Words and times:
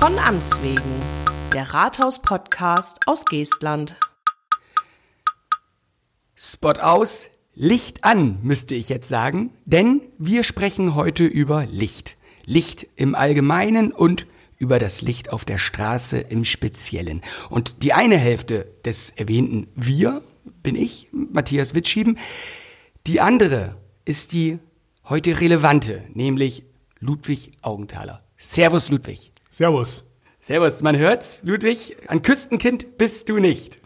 Von 0.00 0.18
Amts 0.18 0.62
wegen, 0.62 0.80
der 1.52 1.74
Rathaus-Podcast 1.74 3.00
aus 3.04 3.26
Geestland. 3.26 4.00
Spot 6.34 6.70
aus, 6.70 7.28
Licht 7.54 8.02
an, 8.02 8.38
müsste 8.40 8.74
ich 8.74 8.88
jetzt 8.88 9.10
sagen, 9.10 9.52
denn 9.66 10.00
wir 10.16 10.42
sprechen 10.42 10.94
heute 10.94 11.24
über 11.26 11.66
Licht. 11.66 12.16
Licht 12.46 12.86
im 12.96 13.14
Allgemeinen 13.14 13.92
und 13.92 14.26
über 14.56 14.78
das 14.78 15.02
Licht 15.02 15.34
auf 15.34 15.44
der 15.44 15.58
Straße 15.58 16.16
im 16.16 16.46
Speziellen. 16.46 17.20
Und 17.50 17.82
die 17.82 17.92
eine 17.92 18.16
Hälfte 18.16 18.72
des 18.86 19.10
erwähnten 19.10 19.68
Wir 19.74 20.22
bin 20.62 20.76
ich, 20.76 21.08
Matthias 21.12 21.74
Witschieben. 21.74 22.18
Die 23.06 23.20
andere 23.20 23.76
ist 24.06 24.32
die 24.32 24.60
heute 25.10 25.42
relevante, 25.42 26.04
nämlich 26.14 26.64
Ludwig 27.00 27.52
Augenthaler. 27.60 28.24
Servus, 28.38 28.88
Ludwig. 28.88 29.30
Servus. 29.50 30.04
Servus, 30.40 30.80
man 30.80 30.96
hört's, 30.96 31.42
Ludwig. 31.44 31.96
Ein 32.06 32.22
Küstenkind 32.22 32.96
bist 32.96 33.28
du 33.28 33.38
nicht. 33.38 33.80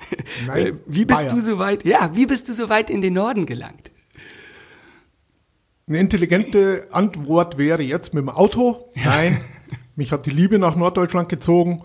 Nein, 0.46 0.78
wie 0.86 1.04
bist 1.04 1.22
Bayer. 1.22 1.30
du 1.30 1.40
so 1.40 1.58
weit? 1.58 1.84
Ja, 1.84 2.14
wie 2.14 2.26
bist 2.26 2.48
du 2.48 2.52
so 2.52 2.68
weit 2.68 2.90
in 2.90 3.00
den 3.00 3.14
Norden 3.14 3.46
gelangt? 3.46 3.90
Eine 5.88 5.98
intelligente 5.98 6.86
Antwort 6.92 7.58
wäre 7.58 7.82
jetzt 7.82 8.14
mit 8.14 8.22
dem 8.22 8.28
Auto. 8.28 8.90
Nein, 8.94 9.40
mich 9.96 10.12
hat 10.12 10.26
die 10.26 10.30
Liebe 10.30 10.58
nach 10.58 10.76
Norddeutschland 10.76 11.28
gezogen. 11.28 11.82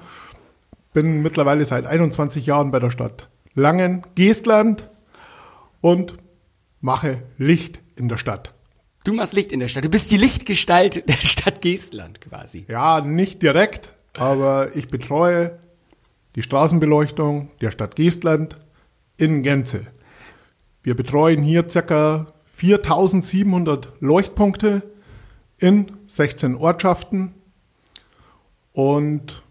Bin 0.93 1.21
mittlerweile 1.21 1.65
seit 1.65 1.85
21 1.85 2.45
Jahren 2.45 2.71
bei 2.71 2.79
der 2.79 2.89
Stadt 2.89 3.29
Langen, 3.55 4.03
Geestland 4.15 4.89
und 5.81 6.15
mache 6.81 7.23
Licht 7.37 7.79
in 7.95 8.07
der 8.07 8.17
Stadt. 8.17 8.53
Du 9.03 9.13
machst 9.13 9.33
Licht 9.33 9.51
in 9.51 9.59
der 9.59 9.69
Stadt. 9.69 9.85
Du 9.85 9.89
bist 9.89 10.11
die 10.11 10.17
Lichtgestalt 10.17 11.07
der 11.07 11.13
Stadt 11.13 11.61
Geestland 11.61 12.21
quasi. 12.21 12.65
Ja, 12.67 13.01
nicht 13.01 13.41
direkt, 13.41 13.93
aber 14.13 14.75
ich 14.75 14.89
betreue 14.89 15.59
die 16.35 16.41
Straßenbeleuchtung 16.41 17.51
der 17.61 17.71
Stadt 17.71 17.95
Geestland 17.95 18.57
in 19.17 19.41
Gänze. 19.41 19.87
Wir 20.83 20.95
betreuen 20.95 21.41
hier 21.43 21.63
ca. 21.63 22.33
4700 22.45 23.93
Leuchtpunkte 24.01 24.83
in 25.57 25.91
16 26.07 26.55
Ortschaften 26.55 27.33
und 28.73 29.43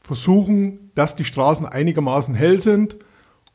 versuchen, 0.00 0.90
dass 0.94 1.16
die 1.16 1.24
Straßen 1.24 1.66
einigermaßen 1.66 2.34
hell 2.34 2.60
sind 2.60 2.96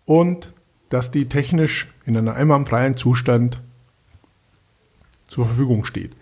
und 0.05 0.53
dass 0.89 1.11
die 1.11 1.29
technisch 1.29 1.93
in 2.05 2.17
einem 2.17 2.33
einwandfreien 2.33 2.97
Zustand 2.97 3.61
zur 5.31 5.45
Verfügung 5.45 5.85
steht. 5.85 6.13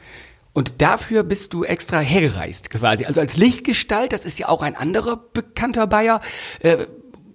Und 0.53 0.81
dafür 0.81 1.23
bist 1.23 1.53
du 1.53 1.63
extra 1.63 1.99
hergereist 1.99 2.69
quasi. 2.69 3.05
Also 3.05 3.21
als 3.21 3.37
Lichtgestalt, 3.37 4.13
das 4.13 4.23
ist 4.23 4.37
ja 4.37 4.49
auch 4.49 4.61
ein 4.61 4.75
anderer 4.75 5.17
bekannter 5.33 5.87
Bayer. 5.87 6.21
Äh, 6.59 6.85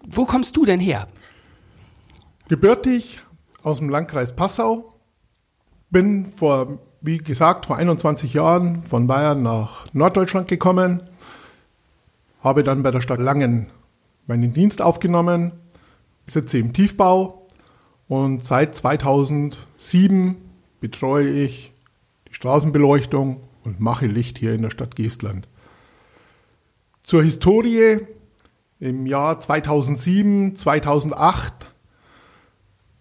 wo 0.06 0.24
kommst 0.24 0.56
du 0.56 0.64
denn 0.64 0.78
her? 0.78 1.08
Gebürtig 2.48 3.22
aus 3.62 3.78
dem 3.78 3.88
Landkreis 3.88 4.36
Passau, 4.36 4.94
bin 5.90 6.26
vor, 6.26 6.78
wie 7.00 7.18
gesagt, 7.18 7.66
vor 7.66 7.76
21 7.76 8.34
Jahren 8.34 8.82
von 8.84 9.06
Bayern 9.06 9.42
nach 9.42 9.86
Norddeutschland 9.92 10.46
gekommen, 10.46 11.02
habe 12.42 12.62
dann 12.62 12.82
bei 12.82 12.90
der 12.90 13.00
Stadt 13.00 13.20
Langen 13.20 13.70
meinen 14.26 14.52
Dienst 14.52 14.80
aufgenommen, 14.80 15.52
sitze 16.26 16.58
im 16.58 16.72
Tiefbau 16.72 17.46
und 18.06 18.44
seit 18.44 18.76
2007 18.76 20.43
betreue 20.84 21.30
ich 21.30 21.72
die 22.28 22.34
Straßenbeleuchtung 22.34 23.40
und 23.64 23.80
mache 23.80 24.04
Licht 24.04 24.36
hier 24.36 24.52
in 24.52 24.60
der 24.60 24.68
Stadt 24.68 24.96
Geestland. 24.96 25.48
Zur 27.02 27.22
Historie 27.22 28.00
im 28.80 29.06
Jahr 29.06 29.40
2007, 29.40 30.56
2008 30.56 31.70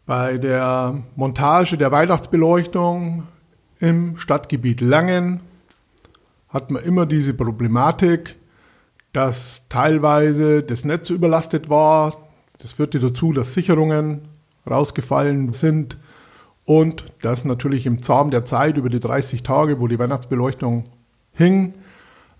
bei 0.06 0.38
der 0.38 1.04
Montage 1.18 1.76
der 1.76 1.92
Weihnachtsbeleuchtung 1.92 3.24
im 3.80 4.16
Stadtgebiet 4.16 4.80
Langen 4.80 5.42
hat 6.48 6.72
man 6.72 6.84
immer 6.84 7.06
diese 7.06 7.34
Problematik, 7.34 8.38
dass 9.12 9.64
teilweise 9.68 10.64
das 10.64 10.86
Netz 10.86 11.10
überlastet 11.10 11.68
war. 11.68 12.30
Das 12.60 12.72
führte 12.72 13.00
dazu, 13.00 13.34
dass 13.34 13.54
Sicherungen 13.54 14.22
rausgefallen 14.66 15.52
sind 15.52 15.98
und 16.66 17.06
dass 17.22 17.46
natürlich 17.46 17.86
im 17.86 18.02
Zaum 18.02 18.32
der 18.32 18.46
Zeit 18.46 18.78
über 18.78 18.90
die 18.90 19.00
30 19.00 19.44
Tage, 19.44 19.80
wo 19.80 19.88
die 19.88 20.00
Weihnachtsbeleuchtung 20.00 20.90
hing, 21.34 21.74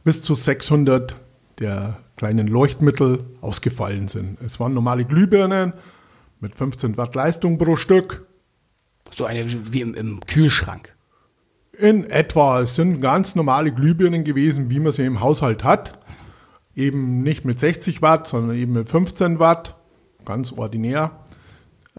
bis 0.04 0.22
zu 0.22 0.36
600 0.36 1.16
der 1.60 1.98
kleinen 2.16 2.48
Leuchtmittel 2.48 3.26
ausgefallen 3.42 4.08
sind. 4.08 4.42
Es 4.42 4.60
waren 4.60 4.74
normale 4.74 5.06
Glühbirnen 5.06 5.74
mit 6.40 6.56
15 6.56 6.98
Watt 6.98 7.16
Leistung 7.16 7.58
pro 7.58 7.76
Stück. 7.76 8.26
So 9.12 9.26
eine 9.26 9.46
wie 9.72 9.82
im, 9.82 9.94
im 9.94 10.20
Kühlschrank. 10.22 10.96
In 11.78 12.04
etwa, 12.10 12.62
es 12.62 12.76
sind 12.76 13.02
ganz 13.02 13.36
normale 13.36 13.72
Glühbirnen 13.72 14.24
gewesen, 14.24 14.70
wie 14.70 14.80
man 14.80 14.92
sie 14.92 15.06
im 15.06 15.22
Haushalt 15.22 15.64
hat. 15.64 16.00
Eben 16.76 17.22
nicht 17.22 17.46
mit 17.46 17.60
60 17.60 18.02
Watt, 18.02 18.28
sondern 18.28 18.56
eben 18.56 18.74
mit 18.74 18.88
15 18.88 19.40
Watt. 19.40 19.76
Ganz 20.26 20.52
ordinär. 20.52 21.23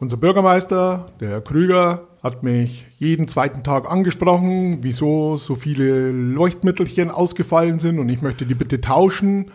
Unser 0.04 0.18
Bürgermeister, 0.18 1.06
der 1.18 1.30
Herr 1.30 1.40
Krüger, 1.40 2.08
hat 2.22 2.42
mich 2.42 2.86
jeden 2.98 3.26
zweiten 3.26 3.62
Tag 3.62 3.90
angesprochen, 3.90 4.80
wieso 4.82 5.38
so 5.38 5.54
viele 5.54 6.12
Leuchtmittelchen 6.12 7.10
ausgefallen 7.10 7.78
sind 7.78 7.98
und 7.98 8.10
ich 8.10 8.20
möchte 8.20 8.44
die 8.44 8.54
bitte 8.54 8.82
tauschen. 8.82 9.50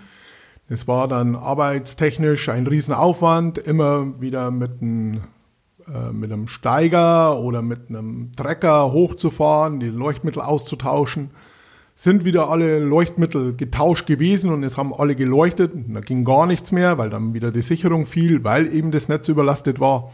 Es 0.67 0.87
war 0.87 1.07
dann 1.07 1.35
arbeitstechnisch 1.35 2.49
ein 2.49 2.65
Riesenaufwand, 2.65 3.59
immer 3.59 4.19
wieder 4.19 4.49
mit 4.49 4.81
einem, 4.81 5.21
äh, 5.87 6.11
mit 6.13 6.31
einem 6.31 6.47
Steiger 6.47 7.39
oder 7.39 7.61
mit 7.61 7.89
einem 7.89 8.31
Trecker 8.35 8.91
hochzufahren, 8.91 9.79
die 9.79 9.89
Leuchtmittel 9.89 10.41
auszutauschen. 10.41 11.29
Sind 11.93 12.25
wieder 12.25 12.49
alle 12.49 12.79
Leuchtmittel 12.79 13.55
getauscht 13.55 14.07
gewesen 14.07 14.49
und 14.51 14.63
es 14.63 14.79
haben 14.79 14.95
alle 14.95 15.15
geleuchtet. 15.15 15.75
Und 15.75 15.93
da 15.93 15.99
ging 15.99 16.25
gar 16.25 16.47
nichts 16.47 16.71
mehr, 16.71 16.97
weil 16.97 17.11
dann 17.11 17.35
wieder 17.35 17.51
die 17.51 17.61
Sicherung 17.61 18.07
fiel, 18.07 18.43
weil 18.43 18.73
eben 18.73 18.89
das 18.89 19.09
Netz 19.09 19.27
überlastet 19.27 19.79
war. 19.79 20.11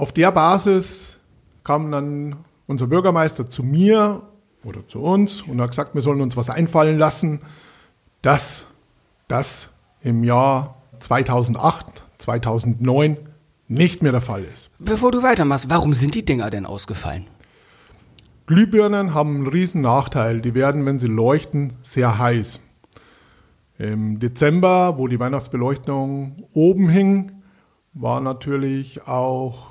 Auf 0.00 0.12
der 0.12 0.32
Basis 0.32 1.18
kam 1.62 1.92
dann 1.92 2.36
unser 2.66 2.86
Bürgermeister 2.86 3.50
zu 3.50 3.62
mir 3.62 4.22
oder 4.64 4.88
zu 4.88 5.00
uns 5.00 5.42
und 5.42 5.60
hat 5.60 5.72
gesagt, 5.72 5.94
wir 5.94 6.00
sollen 6.00 6.22
uns 6.22 6.38
was 6.38 6.48
einfallen 6.48 6.98
lassen, 6.98 7.40
dass 8.22 8.66
das 9.28 9.68
im 10.00 10.24
Jahr 10.24 10.76
2008, 11.00 12.04
2009 12.16 13.18
nicht 13.68 14.02
mehr 14.02 14.12
der 14.12 14.22
Fall 14.22 14.42
ist. 14.44 14.70
Bevor 14.78 15.12
du 15.12 15.22
weitermachst, 15.22 15.68
warum 15.68 15.92
sind 15.92 16.14
die 16.14 16.24
Dinger 16.24 16.48
denn 16.48 16.64
ausgefallen? 16.64 17.26
Glühbirnen 18.46 19.12
haben 19.12 19.34
einen 19.34 19.48
riesen 19.48 19.82
Nachteil. 19.82 20.40
Die 20.40 20.54
werden, 20.54 20.86
wenn 20.86 20.98
sie 20.98 21.08
leuchten, 21.08 21.74
sehr 21.82 22.18
heiß. 22.18 22.62
Im 23.76 24.18
Dezember, 24.18 24.96
wo 24.96 25.08
die 25.08 25.20
Weihnachtsbeleuchtung 25.20 26.36
oben 26.54 26.88
hing, 26.88 27.42
war 27.92 28.22
natürlich 28.22 29.06
auch 29.06 29.69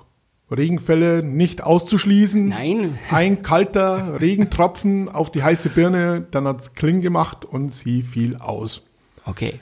Regenfälle 0.51 1.23
nicht 1.23 1.63
auszuschließen. 1.63 2.49
Nein. 2.49 2.97
Ein 3.11 3.43
kalter 3.43 4.19
Regentropfen 4.19 5.09
auf 5.09 5.31
die 5.31 5.43
heiße 5.43 5.69
Birne, 5.69 6.25
dann 6.31 6.47
hat 6.47 6.61
es 6.61 6.73
Kling 6.73 7.01
gemacht 7.01 7.45
und 7.45 7.73
sie 7.73 8.01
fiel 8.01 8.35
aus. 8.37 8.83
Okay. 9.25 9.59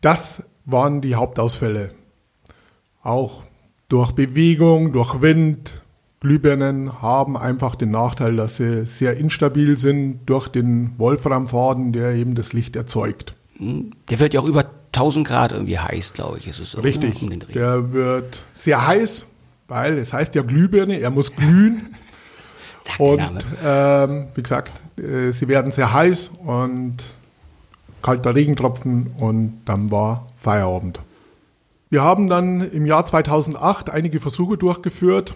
Das 0.00 0.42
waren 0.64 1.00
die 1.00 1.14
Hauptausfälle. 1.14 1.92
Auch 3.02 3.42
durch 3.88 4.12
Bewegung, 4.12 4.92
durch 4.92 5.20
Wind. 5.20 5.82
Glühbirnen 6.20 7.00
haben 7.00 7.36
einfach 7.36 7.76
den 7.76 7.90
Nachteil, 7.92 8.36
dass 8.36 8.56
sie 8.56 8.86
sehr 8.86 9.16
instabil 9.16 9.78
sind 9.78 10.26
durch 10.26 10.48
den 10.48 10.98
Wolframfaden, 10.98 11.92
der 11.92 12.14
eben 12.14 12.34
das 12.34 12.52
Licht 12.52 12.74
erzeugt. 12.74 13.36
Der 13.60 14.18
wird 14.18 14.34
ja 14.34 14.40
auch 14.40 14.46
über 14.46 14.64
1000 14.98 15.26
Grad 15.26 15.52
irgendwie 15.52 15.78
heiß, 15.78 16.12
glaube 16.12 16.38
ich. 16.38 16.48
Ist 16.48 16.58
es 16.58 16.72
so, 16.72 16.80
Richtig. 16.80 17.22
ne? 17.22 17.34
Um. 17.34 17.52
Der 17.52 17.92
wird 17.92 18.40
sehr 18.52 18.86
heiß, 18.86 19.26
weil 19.68 19.98
es 19.98 20.12
heißt 20.12 20.34
ja 20.34 20.42
Glühbirne, 20.42 20.98
er 20.98 21.10
muss 21.10 21.34
glühen. 21.34 21.94
Sagt 22.80 23.00
Und 23.00 23.46
ähm, 23.64 24.26
wie 24.34 24.42
gesagt, 24.42 24.80
äh, 24.98 25.30
sie 25.32 25.48
werden 25.48 25.70
sehr 25.70 25.92
heiß 25.92 26.32
und 26.44 26.96
kalter 28.02 28.34
Regentropfen 28.34 29.12
und 29.18 29.62
dann 29.64 29.90
war 29.90 30.26
Feierabend. 30.36 31.00
Wir 31.90 32.02
haben 32.02 32.28
dann 32.28 32.60
im 32.60 32.86
Jahr 32.86 33.06
2008 33.06 33.90
einige 33.90 34.20
Versuche 34.20 34.58
durchgeführt, 34.58 35.34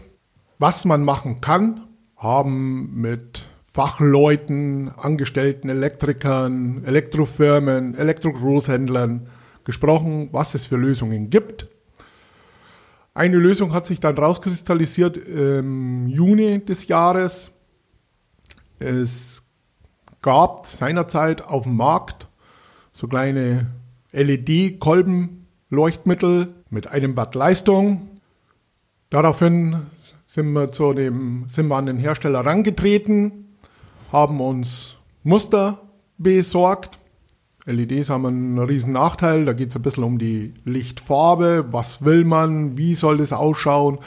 was 0.58 0.84
man 0.84 1.02
machen 1.02 1.40
kann, 1.40 1.80
haben 2.16 3.00
mit 3.00 3.46
Fachleuten, 3.64 4.90
angestellten 4.96 5.68
Elektrikern, 5.68 6.84
Elektrofirmen, 6.84 7.94
Elektrogroßhändlern 7.96 9.28
gesprochen, 9.64 10.28
was 10.32 10.54
es 10.54 10.66
für 10.66 10.76
Lösungen 10.76 11.30
gibt. 11.30 11.68
Eine 13.14 13.36
Lösung 13.36 13.72
hat 13.72 13.86
sich 13.86 14.00
dann 14.00 14.16
rauskristallisiert 14.16 15.18
im 15.18 16.08
Juni 16.08 16.64
des 16.64 16.88
Jahres. 16.88 17.52
Es 18.78 19.44
gab 20.22 20.66
seinerzeit 20.66 21.42
auf 21.42 21.64
dem 21.64 21.76
Markt 21.76 22.28
so 22.92 23.06
kleine 23.08 23.66
LED-Kolbenleuchtmittel 24.12 26.54
mit 26.70 26.86
einem 26.86 27.16
Watt 27.16 27.34
Leistung. 27.34 28.20
Daraufhin 29.10 29.82
sind 30.24 30.52
wir, 30.52 30.72
zu 30.72 30.94
dem, 30.94 31.46
sind 31.48 31.68
wir 31.68 31.76
an 31.76 31.84
den 31.86 31.98
Hersteller 31.98 32.44
herangetreten, 32.44 33.58
haben 34.10 34.40
uns 34.40 34.96
Muster 35.22 35.82
besorgt. 36.16 36.98
LEDs 37.66 38.10
haben 38.10 38.26
einen 38.26 38.58
riesen 38.58 38.92
Nachteil, 38.92 39.44
da 39.44 39.52
geht 39.52 39.70
es 39.70 39.76
ein 39.76 39.82
bisschen 39.82 40.04
um 40.04 40.18
die 40.18 40.54
Lichtfarbe, 40.64 41.66
was 41.70 42.04
will 42.04 42.24
man, 42.24 42.76
wie 42.76 42.94
soll 42.94 43.18
das 43.18 43.32
ausschauen. 43.32 43.98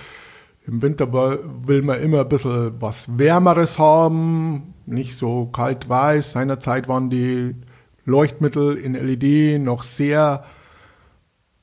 Im 0.67 0.81
Winter 0.81 1.11
will 1.13 1.81
man 1.83 1.99
immer 1.99 2.21
ein 2.21 2.29
bisschen 2.29 2.81
was 2.81 3.17
Wärmeres 3.17 3.79
haben, 3.79 4.73
nicht 4.85 5.17
so 5.17 5.45
kalt-weiß. 5.45 6.31
Seinerzeit 6.31 6.87
waren 6.87 7.09
die 7.09 7.55
Leuchtmittel 8.03 8.75
in 8.75 8.93
LED 8.93 9.61
noch 9.61 9.83
sehr 9.83 10.43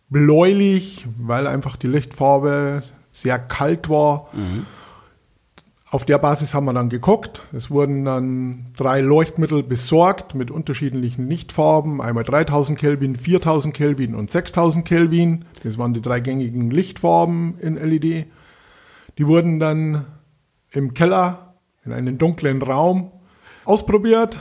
bläulich, 0.09 1.07
weil 1.19 1.47
einfach 1.47 1.77
die 1.77 1.89
Lichtfarbe 1.89 2.81
sehr 3.11 3.39
kalt 3.39 3.89
war. 3.89 4.29
Mhm. 4.33 4.67
Auf 5.93 6.07
der 6.07 6.17
Basis 6.17 6.55
haben 6.55 6.65
wir 6.65 6.73
dann 6.73 6.89
geguckt. 6.89 7.43
Es 7.53 7.71
wurden 7.71 8.07
dann 8.07 8.73
drei 8.79 9.03
Leuchtmittel 9.03 9.63
besorgt 9.63 10.35
mit 10.35 10.51
unterschiedlichen 10.51 11.29
Lichtfarben. 11.29 12.01
Einmal 12.01 12.25
3000 12.25 12.79
Kelvin, 12.79 13.15
4000 13.15 13.75
Kelvin 13.75 14.15
und 14.15 14.31
6000 14.31 14.89
Kelvin. 14.89 15.45
Das 15.63 15.77
waren 15.77 15.93
die 15.93 16.01
drei 16.01 16.21
gängigen 16.21 16.71
Lichtfarben 16.71 17.59
in 17.59 17.75
LED. 17.75 18.27
Die 19.19 19.27
wurden 19.27 19.61
dann 19.61 20.07
im 20.71 20.95
Keller 20.95 21.57
in 21.85 21.93
einem 21.93 22.17
dunklen 22.17 22.63
Raum 22.63 23.13
ausprobiert. 23.67 24.39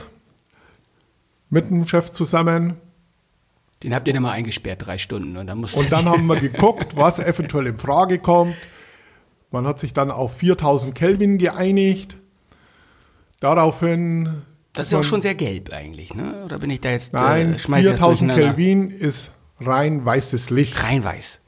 Mit 1.50 1.68
dem 1.68 1.86
Chef 1.86 2.12
zusammen. 2.12 2.78
Den 3.82 3.94
habt 3.94 4.08
ihr 4.08 4.14
dann 4.14 4.22
mal 4.22 4.32
eingesperrt, 4.32 4.86
drei 4.86 4.96
Stunden. 4.96 5.36
Und 5.36 5.48
dann, 5.48 5.62
und 5.62 5.70
dann 5.92 6.06
haben 6.06 6.26
wir 6.28 6.36
geguckt, 6.36 6.96
was 6.96 7.18
eventuell 7.18 7.66
in 7.66 7.76
Frage 7.76 8.20
kommt. 8.20 8.56
Man 9.52 9.66
hat 9.66 9.78
sich 9.78 9.92
dann 9.92 10.10
auf 10.10 10.36
4000 10.36 10.94
Kelvin 10.94 11.38
geeinigt. 11.38 12.18
Daraufhin. 13.40 14.42
Das 14.72 14.86
ist 14.86 14.92
ja 14.92 15.00
auch 15.00 15.04
schon 15.04 15.20
sehr 15.20 15.34
gelb 15.34 15.72
eigentlich, 15.72 16.14
ne? 16.14 16.44
Oder 16.44 16.58
bin 16.58 16.70
ich 16.70 16.80
da 16.80 16.90
jetzt. 16.90 17.12
Nein, 17.12 17.54
äh, 17.54 17.58
4000 17.58 18.32
Kelvin 18.32 18.90
ist 18.90 19.32
rein 19.60 20.04
weißes 20.04 20.50
Licht. 20.50 20.82
Rein 20.82 21.04
weiß. 21.04 21.40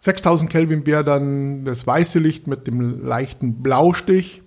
6000 0.00 0.50
Kelvin 0.50 0.86
wäre 0.86 1.04
dann 1.04 1.64
das 1.64 1.86
weiße 1.86 2.18
Licht 2.18 2.46
mit 2.46 2.66
dem 2.66 3.04
leichten 3.04 3.62
Blaustich. 3.62 4.42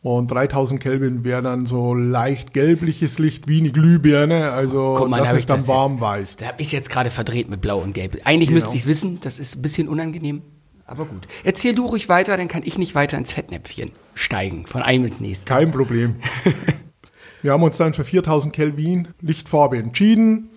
Und 0.00 0.30
3000 0.30 0.80
Kelvin 0.80 1.24
wäre 1.24 1.42
dann 1.42 1.66
so 1.66 1.92
leicht 1.92 2.52
gelbliches 2.52 3.18
Licht 3.18 3.48
wie 3.48 3.58
eine 3.58 3.70
Glühbirne. 3.70 4.52
Also 4.52 4.94
Guck 4.96 5.08
mal, 5.08 5.18
das 5.18 5.30
da 5.30 5.36
ist 5.36 5.50
dann 5.50 5.66
warm-weiß. 5.66 6.36
Da 6.36 6.46
habe 6.46 6.62
ich 6.62 6.70
jetzt 6.70 6.88
gerade 6.88 7.10
verdreht 7.10 7.50
mit 7.50 7.60
Blau 7.60 7.78
und 7.80 7.94
Gelb. 7.94 8.20
Eigentlich 8.24 8.48
genau. 8.48 8.60
müsste 8.60 8.76
ich 8.76 8.82
es 8.82 8.88
wissen, 8.88 9.18
das 9.20 9.38
ist 9.38 9.56
ein 9.56 9.62
bisschen 9.62 9.88
unangenehm. 9.88 10.42
Aber 10.88 11.04
gut. 11.04 11.28
Erzähl 11.44 11.74
du 11.74 11.86
ruhig 11.86 12.08
weiter, 12.08 12.36
dann 12.36 12.48
kann 12.48 12.62
ich 12.64 12.78
nicht 12.78 12.94
weiter 12.94 13.18
ins 13.18 13.32
Fettnäpfchen 13.32 13.92
steigen, 14.14 14.66
von 14.66 14.82
einem 14.82 15.04
ins 15.04 15.20
nächste. 15.20 15.44
Kein 15.44 15.70
Problem. 15.70 16.16
Wir 17.42 17.52
haben 17.52 17.62
uns 17.62 17.76
dann 17.76 17.92
für 17.92 18.04
4000 18.04 18.52
Kelvin 18.52 19.08
Lichtfarbe 19.20 19.76
entschieden. 19.76 20.48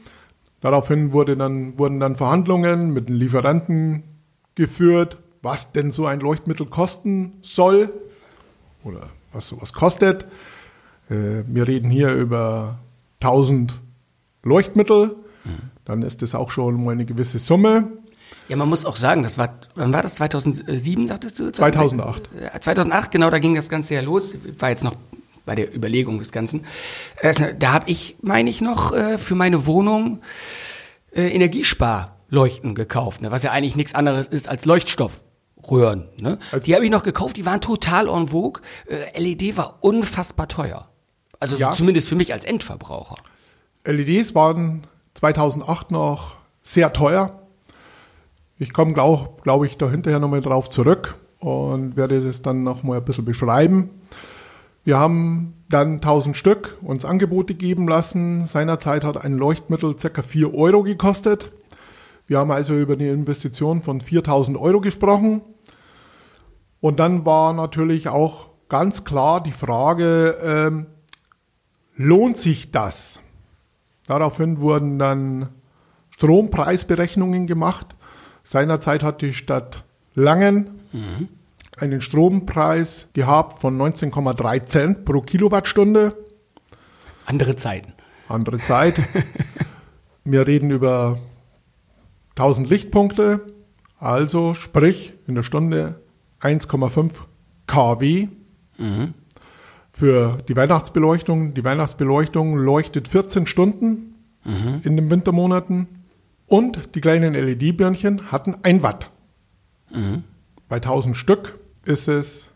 Daraufhin 0.62 1.12
wurde 1.12 1.36
dann, 1.36 1.78
wurden 1.78 2.00
dann 2.00 2.16
Verhandlungen 2.16 2.92
mit 2.92 3.10
den 3.10 3.16
Lieferanten 3.16 4.04
geführt, 4.56 5.20
was 5.42 5.74
denn 5.74 5.92
so 5.92 6.06
ein 6.06 6.22
Leuchtmittel 6.22 6.66
kosten 6.66 7.34
soll 7.42 7.92
oder 8.84 9.10
was 9.34 9.50
sowas 9.50 9.74
kostet. 9.74 10.24
Äh, 11.10 11.44
wir 11.46 11.68
reden 11.68 11.90
hier 11.90 12.14
über 12.14 12.80
1000 13.20 13.82
Leuchtmittel. 14.44 15.18
Mhm. 15.44 15.72
Dann 15.84 16.02
ist 16.04 16.22
das 16.22 16.36
auch 16.36 16.52
schon 16.52 16.84
mal 16.84 16.92
eine 16.92 17.06
gewisse 17.06 17.38
Summe. 17.38 17.92
Ja, 18.48 18.58
man 18.58 18.68
muss 18.70 18.86
auch 18.86 18.98
sagen, 18.98 19.24
das 19.24 19.38
war, 19.38 19.60
wann 19.76 19.94
war 19.94 20.02
das? 20.02 20.16
2007, 20.16 21.08
sagtest 21.08 21.40
du? 21.40 21.52
2008. 21.52 22.30
2008, 22.60 23.12
genau, 23.12 23.30
da 23.30 23.40
ging 23.40 23.56
das 23.56 23.70
Ganze 23.70 23.94
ja 23.94 24.02
los. 24.02 24.34
War 24.60 24.70
jetzt 24.70 24.84
noch 24.84 24.96
bei 25.46 25.56
der 25.56 25.74
Überlegung 25.74 26.20
des 26.20 26.32
Ganzen. 26.32 26.66
Äh, 27.18 27.56
da 27.58 27.74
habe 27.74 27.90
ich, 27.90 28.18
meine 28.22 28.50
ich 28.50 28.62
noch, 28.62 28.94
äh, 28.94 29.18
für 29.18 29.36
meine 29.36 29.66
Wohnung 29.66 30.22
äh, 31.12 31.30
Energiesparleuchten 31.30 32.76
gekauft, 32.76 33.22
ne? 33.22 33.32
was 33.32 33.44
ja 33.44 33.52
eigentlich 33.52 33.76
nichts 33.76 33.96
anderes 33.96 34.28
ist 34.28 34.48
als 34.48 34.66
Leuchtstoffröhren. 34.66 36.10
Ne? 36.20 36.38
Also 36.52 36.66
die 36.66 36.76
habe 36.76 36.86
ich 36.86 36.92
noch 36.92 37.04
gekauft, 37.04 37.38
die 37.38 37.46
waren 37.46 37.62
total 37.62 38.08
en 38.08 38.28
vogue. 38.30 38.62
LED 39.16 39.58
war 39.58 39.80
unfassbar 39.82 40.48
teuer. 40.48 40.88
Also 41.40 41.56
ja. 41.56 41.72
zumindest 41.72 42.08
für 42.08 42.16
mich 42.16 42.34
als 42.34 42.46
Endverbraucher. 42.46 43.16
LEDs 43.84 44.36
waren 44.36 44.86
2008 45.16 45.90
noch 45.90 46.38
sehr 46.62 46.94
teuer. 46.94 47.41
Ich 48.62 48.74
komme, 48.74 48.94
glaube 48.94 49.42
glaub 49.42 49.66
ich, 49.66 49.80
da 49.80 49.90
hinterher 49.90 50.20
nochmal 50.20 50.42
drauf 50.42 50.70
zurück 50.70 51.16
und 51.40 51.98
werde 51.98 52.18
es 52.18 52.44
dann 52.44 52.62
nochmal 52.62 53.00
ein 53.00 53.04
bisschen 53.04 53.26
beschreiben. 53.26 53.90
Wir 54.84 55.00
haben 55.00 55.56
dann 55.68 55.96
1000 55.96 56.38
Stück 56.38 56.78
uns 56.84 57.04
Angebote 57.04 57.56
geben 57.56 57.88
lassen. 57.88 58.46
Seinerzeit 58.46 59.04
hat 59.04 59.18
ein 59.18 59.34
Leuchtmittel 59.34 59.96
ca. 59.96 60.22
4 60.22 60.54
Euro 60.54 60.84
gekostet. 60.84 61.52
Wir 62.28 62.38
haben 62.38 62.52
also 62.52 62.76
über 62.76 62.94
eine 62.94 63.10
Investition 63.10 63.82
von 63.82 64.00
4000 64.00 64.56
Euro 64.60 64.80
gesprochen. 64.80 65.42
Und 66.82 67.00
dann 67.00 67.26
war 67.26 67.54
natürlich 67.54 68.10
auch 68.10 68.50
ganz 68.70 69.04
klar 69.04 69.42
die 69.42 69.54
Frage, 69.54 70.38
ähm, 70.44 70.86
lohnt 71.96 72.38
sich 72.38 72.70
das? 72.70 73.22
Daraufhin 74.06 74.62
wurden 74.62 75.00
dann 75.00 75.50
Strompreisberechnungen 76.12 77.48
gemacht. 77.48 77.96
Seinerzeit 78.44 79.04
hat 79.04 79.22
die 79.22 79.34
Stadt 79.34 79.84
Langen 80.14 80.80
mhm. 80.92 81.30
einen 81.78 82.02
Strompreis 82.02 83.10
gehabt 83.14 83.60
von 83.60 83.78
19,3 83.78 84.66
Cent 84.66 85.06
pro 85.06 85.22
Kilowattstunde. 85.22 86.18
Andere 87.26 87.56
Zeiten. 87.56 87.94
Andere 88.28 88.60
Zeit. 88.60 89.02
Wir 90.24 90.46
reden 90.46 90.70
über 90.70 91.18
1000 92.32 92.70
Lichtpunkte, 92.70 93.42
also 94.00 94.54
sprich 94.54 95.14
in 95.28 95.36
der 95.36 95.44
Stunde 95.44 96.02
1,5 96.42 97.12
kW. 97.68 98.28
Mhm. 98.78 99.14
Für 99.92 100.38
die 100.48 100.56
Weihnachtsbeleuchtung. 100.56 101.54
Die 101.54 101.64
Weihnachtsbeleuchtung 101.64 102.56
leuchtet 102.58 103.08
14 103.08 103.46
Stunden 103.48 104.16
mhm. 104.44 104.82
in 104.84 104.96
den 104.96 105.12
Wintermonaten. 105.12 105.88
Und 106.52 106.96
die 106.96 107.00
kleinen 107.00 107.34
LED-Birnchen 107.34 108.30
hatten 108.30 108.58
ein 108.64 108.84
Watt. 108.84 109.10
Mhm. 109.90 110.26
Bei 110.68 110.76
1000 110.76 111.16
Stück 111.16 111.58
ist 111.86 112.10
es. 112.10 112.50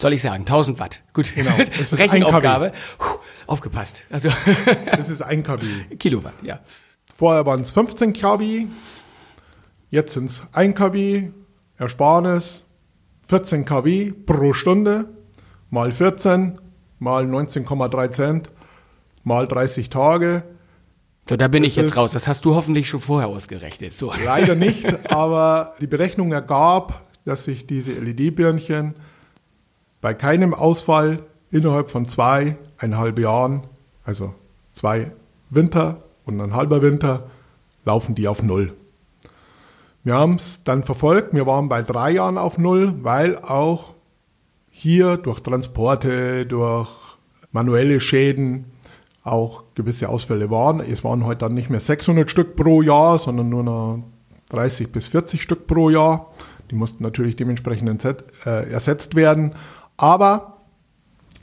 Soll 0.00 0.12
ich 0.12 0.22
sagen, 0.22 0.42
1000 0.42 0.78
Watt. 0.78 1.02
Gut. 1.12 1.34
Genau. 1.34 1.50
Es 1.58 1.70
ist 1.92 1.98
Rechenaufgabe. 1.98 2.70
Puh, 2.98 3.18
aufgepasst. 3.48 4.04
Also. 4.10 4.28
es 4.96 5.08
ist 5.08 5.22
ein 5.22 5.42
kW. 5.42 5.96
Kilowatt, 5.98 6.34
ja. 6.44 6.60
Vorher 7.12 7.44
waren 7.46 7.62
es 7.62 7.72
15 7.72 8.12
kW. 8.12 8.66
Jetzt 9.88 10.14
sind 10.14 10.26
es 10.26 10.46
1 10.52 10.76
kW. 10.76 11.30
Ersparnis 11.78 12.64
14 13.26 13.64
kW 13.64 14.12
pro 14.24 14.52
Stunde 14.52 15.10
mal 15.68 15.90
14 15.90 16.60
mal 17.00 17.24
19,3 17.24 18.10
Cent 18.12 18.50
mal 19.24 19.48
30 19.48 19.90
Tage 19.90 20.44
so, 21.30 21.36
da 21.36 21.46
bin 21.46 21.62
das 21.62 21.70
ich 21.70 21.76
jetzt 21.76 21.96
raus. 21.96 22.10
Das 22.10 22.26
hast 22.26 22.44
du 22.44 22.56
hoffentlich 22.56 22.88
schon 22.88 22.98
vorher 22.98 23.28
ausgerechnet. 23.28 23.92
So. 23.92 24.12
Leider 24.24 24.54
nicht, 24.56 25.12
aber 25.12 25.74
die 25.80 25.86
Berechnung 25.86 26.32
ergab, 26.32 27.04
dass 27.24 27.44
sich 27.44 27.68
diese 27.68 27.92
LED-Birnchen 27.92 28.96
bei 30.00 30.12
keinem 30.12 30.54
Ausfall 30.54 31.18
innerhalb 31.52 31.88
von 31.88 32.08
zweieinhalb 32.08 33.16
Jahren, 33.20 33.62
also 34.04 34.34
zwei 34.72 35.12
Winter 35.50 36.02
und 36.24 36.40
ein 36.40 36.52
halber 36.52 36.82
Winter, 36.82 37.30
laufen 37.84 38.16
die 38.16 38.26
auf 38.26 38.42
Null. 38.42 38.74
Wir 40.02 40.14
haben 40.14 40.34
es 40.34 40.64
dann 40.64 40.82
verfolgt, 40.82 41.32
wir 41.32 41.46
waren 41.46 41.68
bei 41.68 41.82
drei 41.82 42.10
Jahren 42.10 42.38
auf 42.38 42.58
Null, 42.58 43.04
weil 43.04 43.38
auch 43.38 43.94
hier 44.68 45.16
durch 45.16 45.38
Transporte, 45.38 46.44
durch 46.44 46.90
manuelle 47.52 48.00
Schäden 48.00 48.64
auch 49.22 49.64
gewisse 49.74 50.08
Ausfälle 50.08 50.50
waren. 50.50 50.80
Es 50.80 51.04
waren 51.04 51.24
heute 51.26 51.40
dann 51.40 51.54
nicht 51.54 51.70
mehr 51.70 51.80
600 51.80 52.30
Stück 52.30 52.56
pro 52.56 52.82
Jahr, 52.82 53.18
sondern 53.18 53.48
nur 53.48 53.62
noch 53.62 54.02
30 54.50 54.90
bis 54.90 55.08
40 55.08 55.42
Stück 55.42 55.66
pro 55.66 55.90
Jahr. 55.90 56.30
Die 56.70 56.74
mussten 56.74 57.02
natürlich 57.02 57.36
dementsprechend 57.36 58.04
äh, 58.46 58.70
ersetzt 58.70 59.14
werden. 59.14 59.54
Aber 59.96 60.58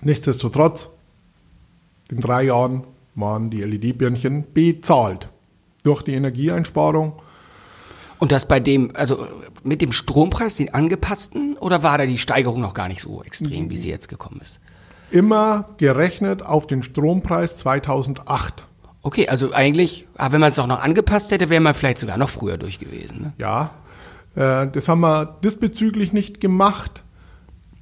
nichtsdestotrotz, 0.01 0.89
in 2.09 2.19
drei 2.19 2.43
Jahren 2.43 2.83
waren 3.15 3.49
die 3.49 3.61
LED-Birnchen 3.61 4.45
bezahlt 4.53 5.29
durch 5.83 6.01
die 6.01 6.13
Energieeinsparung. 6.13 7.13
Und 8.19 8.31
das 8.31 8.47
bei 8.47 8.59
dem, 8.59 8.95
also 8.95 9.27
mit 9.63 9.81
dem 9.81 9.91
Strompreis, 9.91 10.55
den 10.55 10.73
angepassten, 10.73 11.57
oder 11.57 11.83
war 11.83 11.97
da 11.97 12.05
die 12.05 12.17
Steigerung 12.17 12.61
noch 12.61 12.73
gar 12.73 12.87
nicht 12.87 13.01
so 13.01 13.21
extrem, 13.23 13.69
wie 13.69 13.77
sie 13.77 13.89
jetzt 13.89 14.09
gekommen 14.09 14.39
ist? 14.41 14.59
Immer 15.11 15.69
gerechnet 15.77 16.43
auf 16.43 16.67
den 16.67 16.83
Strompreis 16.83 17.57
2008. 17.57 18.65
Okay, 19.01 19.29
also 19.29 19.53
eigentlich, 19.53 20.07
ah, 20.17 20.31
wenn 20.31 20.41
man 20.41 20.51
es 20.51 20.59
auch 20.59 20.67
noch 20.67 20.83
angepasst 20.83 21.31
hätte, 21.31 21.49
wäre 21.49 21.61
man 21.61 21.73
vielleicht 21.73 21.99
sogar 21.99 22.17
noch 22.17 22.29
früher 22.29 22.57
durch 22.57 22.79
gewesen. 22.79 23.21
Ne? 23.21 23.33
Ja, 23.37 23.71
äh, 24.35 24.67
das 24.67 24.89
haben 24.89 25.01
wir 25.01 25.37
diesbezüglich 25.43 26.13
nicht 26.13 26.39
gemacht, 26.39 27.03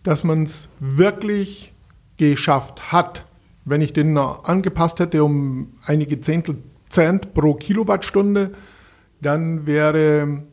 dass 0.04 0.24
man 0.24 0.44
es 0.44 0.70
wirklich 0.80 1.74
geschafft 2.18 2.92
hat. 2.92 3.26
Wenn 3.66 3.82
ich 3.82 3.94
den 3.94 4.14
noch 4.14 4.46
angepasst 4.46 5.00
hätte 5.00 5.24
um 5.24 5.74
einige 5.86 6.22
Zehntel 6.22 6.58
Cent 6.90 7.34
pro 7.34 7.56
Kilowattstunde, 7.56 8.52
dann 9.22 9.66
wäre 9.66 10.44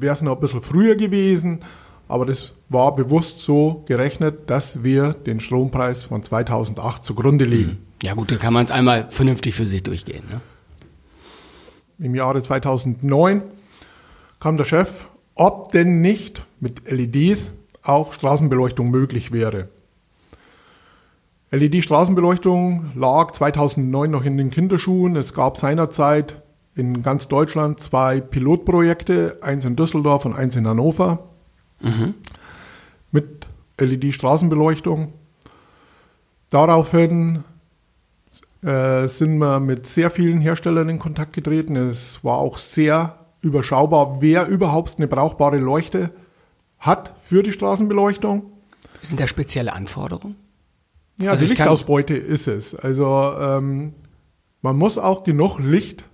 es 0.00 0.22
noch 0.22 0.36
ein 0.36 0.40
bisschen 0.40 0.62
früher 0.62 0.96
gewesen. 0.96 1.60
Aber 2.08 2.26
das 2.26 2.52
war 2.68 2.94
bewusst 2.94 3.40
so 3.40 3.82
gerechnet, 3.86 4.50
dass 4.50 4.84
wir 4.84 5.12
den 5.12 5.40
Strompreis 5.40 6.04
von 6.04 6.22
2008 6.22 7.04
zugrunde 7.04 7.44
legen. 7.44 7.78
Ja 8.02 8.14
gut, 8.14 8.30
da 8.30 8.36
kann 8.36 8.52
man 8.52 8.64
es 8.64 8.70
einmal 8.70 9.10
vernünftig 9.10 9.54
für 9.54 9.66
sich 9.66 9.82
durchgehen. 9.82 10.24
Ne? 10.30 10.40
Im 11.98 12.14
Jahre 12.14 12.42
2009 12.42 13.42
kam 14.40 14.56
der 14.56 14.64
Chef, 14.64 15.06
ob 15.34 15.72
denn 15.72 16.00
nicht 16.00 16.44
mit 16.60 16.90
LEDs 16.90 17.52
auch 17.82 18.12
Straßenbeleuchtung 18.12 18.90
möglich 18.90 19.32
wäre. 19.32 19.68
LED-Straßenbeleuchtung 21.52 22.92
lag 22.94 23.32
2009 23.32 24.10
noch 24.10 24.24
in 24.24 24.38
den 24.38 24.48
Kinderschuhen. 24.48 25.16
Es 25.16 25.34
gab 25.34 25.58
seinerzeit 25.58 26.42
in 26.74 27.02
ganz 27.02 27.28
Deutschland 27.28 27.78
zwei 27.78 28.22
Pilotprojekte, 28.22 29.38
eins 29.42 29.66
in 29.66 29.76
Düsseldorf 29.76 30.24
und 30.24 30.34
eins 30.34 30.56
in 30.56 30.66
Hannover, 30.66 31.28
mhm. 31.82 32.14
mit 33.10 33.46
LED-Straßenbeleuchtung. 33.78 35.12
Daraufhin 36.50 37.44
äh, 38.62 39.06
sind 39.08 39.38
wir 39.38 39.60
mit 39.60 39.86
sehr 39.86 40.10
vielen 40.10 40.40
Herstellern 40.40 40.88
in 40.88 40.98
Kontakt 40.98 41.32
getreten. 41.32 41.76
Es 41.76 42.22
war 42.22 42.36
auch 42.36 42.58
sehr 42.58 43.18
überschaubar, 43.40 44.18
wer 44.20 44.46
überhaupt 44.46 44.94
eine 44.98 45.08
brauchbare 45.08 45.58
Leuchte 45.58 46.12
hat 46.78 47.14
für 47.18 47.42
die 47.42 47.52
Straßenbeleuchtung. 47.52 48.52
Sind 49.00 49.18
da 49.18 49.26
spezielle 49.26 49.72
Anforderungen? 49.72 50.36
Ja, 51.18 51.32
also 51.32 51.44
die 51.44 51.50
Lichtausbeute 51.50 52.14
ist 52.14 52.48
es. 52.48 52.74
Also 52.74 53.32
ähm, 53.38 53.94
man 54.60 54.76
muss 54.76 54.98
auch 54.98 55.24
genug 55.24 55.58
Licht 55.58 56.04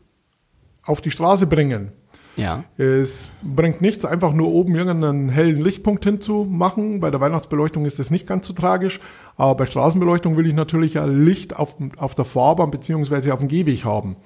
auf 0.82 1.00
die 1.00 1.10
Straße 1.10 1.46
bringen. 1.46 1.92
Ja. 2.38 2.64
Es 2.76 3.30
bringt 3.42 3.82
nichts, 3.82 4.04
einfach 4.04 4.32
nur 4.32 4.48
oben 4.48 4.74
irgendeinen 4.76 5.28
hellen 5.28 5.60
Lichtpunkt 5.60 6.04
hinzumachen. 6.04 7.00
Bei 7.00 7.10
der 7.10 7.20
Weihnachtsbeleuchtung 7.20 7.84
ist 7.84 7.98
das 7.98 8.10
nicht 8.10 8.26
ganz 8.26 8.46
so 8.46 8.52
tragisch. 8.52 9.00
Aber 9.36 9.56
bei 9.56 9.66
Straßenbeleuchtung 9.66 10.36
will 10.36 10.46
ich 10.46 10.54
natürlich 10.54 10.94
Licht 10.94 11.56
auf, 11.56 11.76
auf 11.96 12.14
der 12.14 12.24
Fahrbahn 12.24 12.70
beziehungsweise 12.70 13.34
auf 13.34 13.40
dem 13.40 13.48
Gehweg 13.48 13.84
haben. 13.84 14.16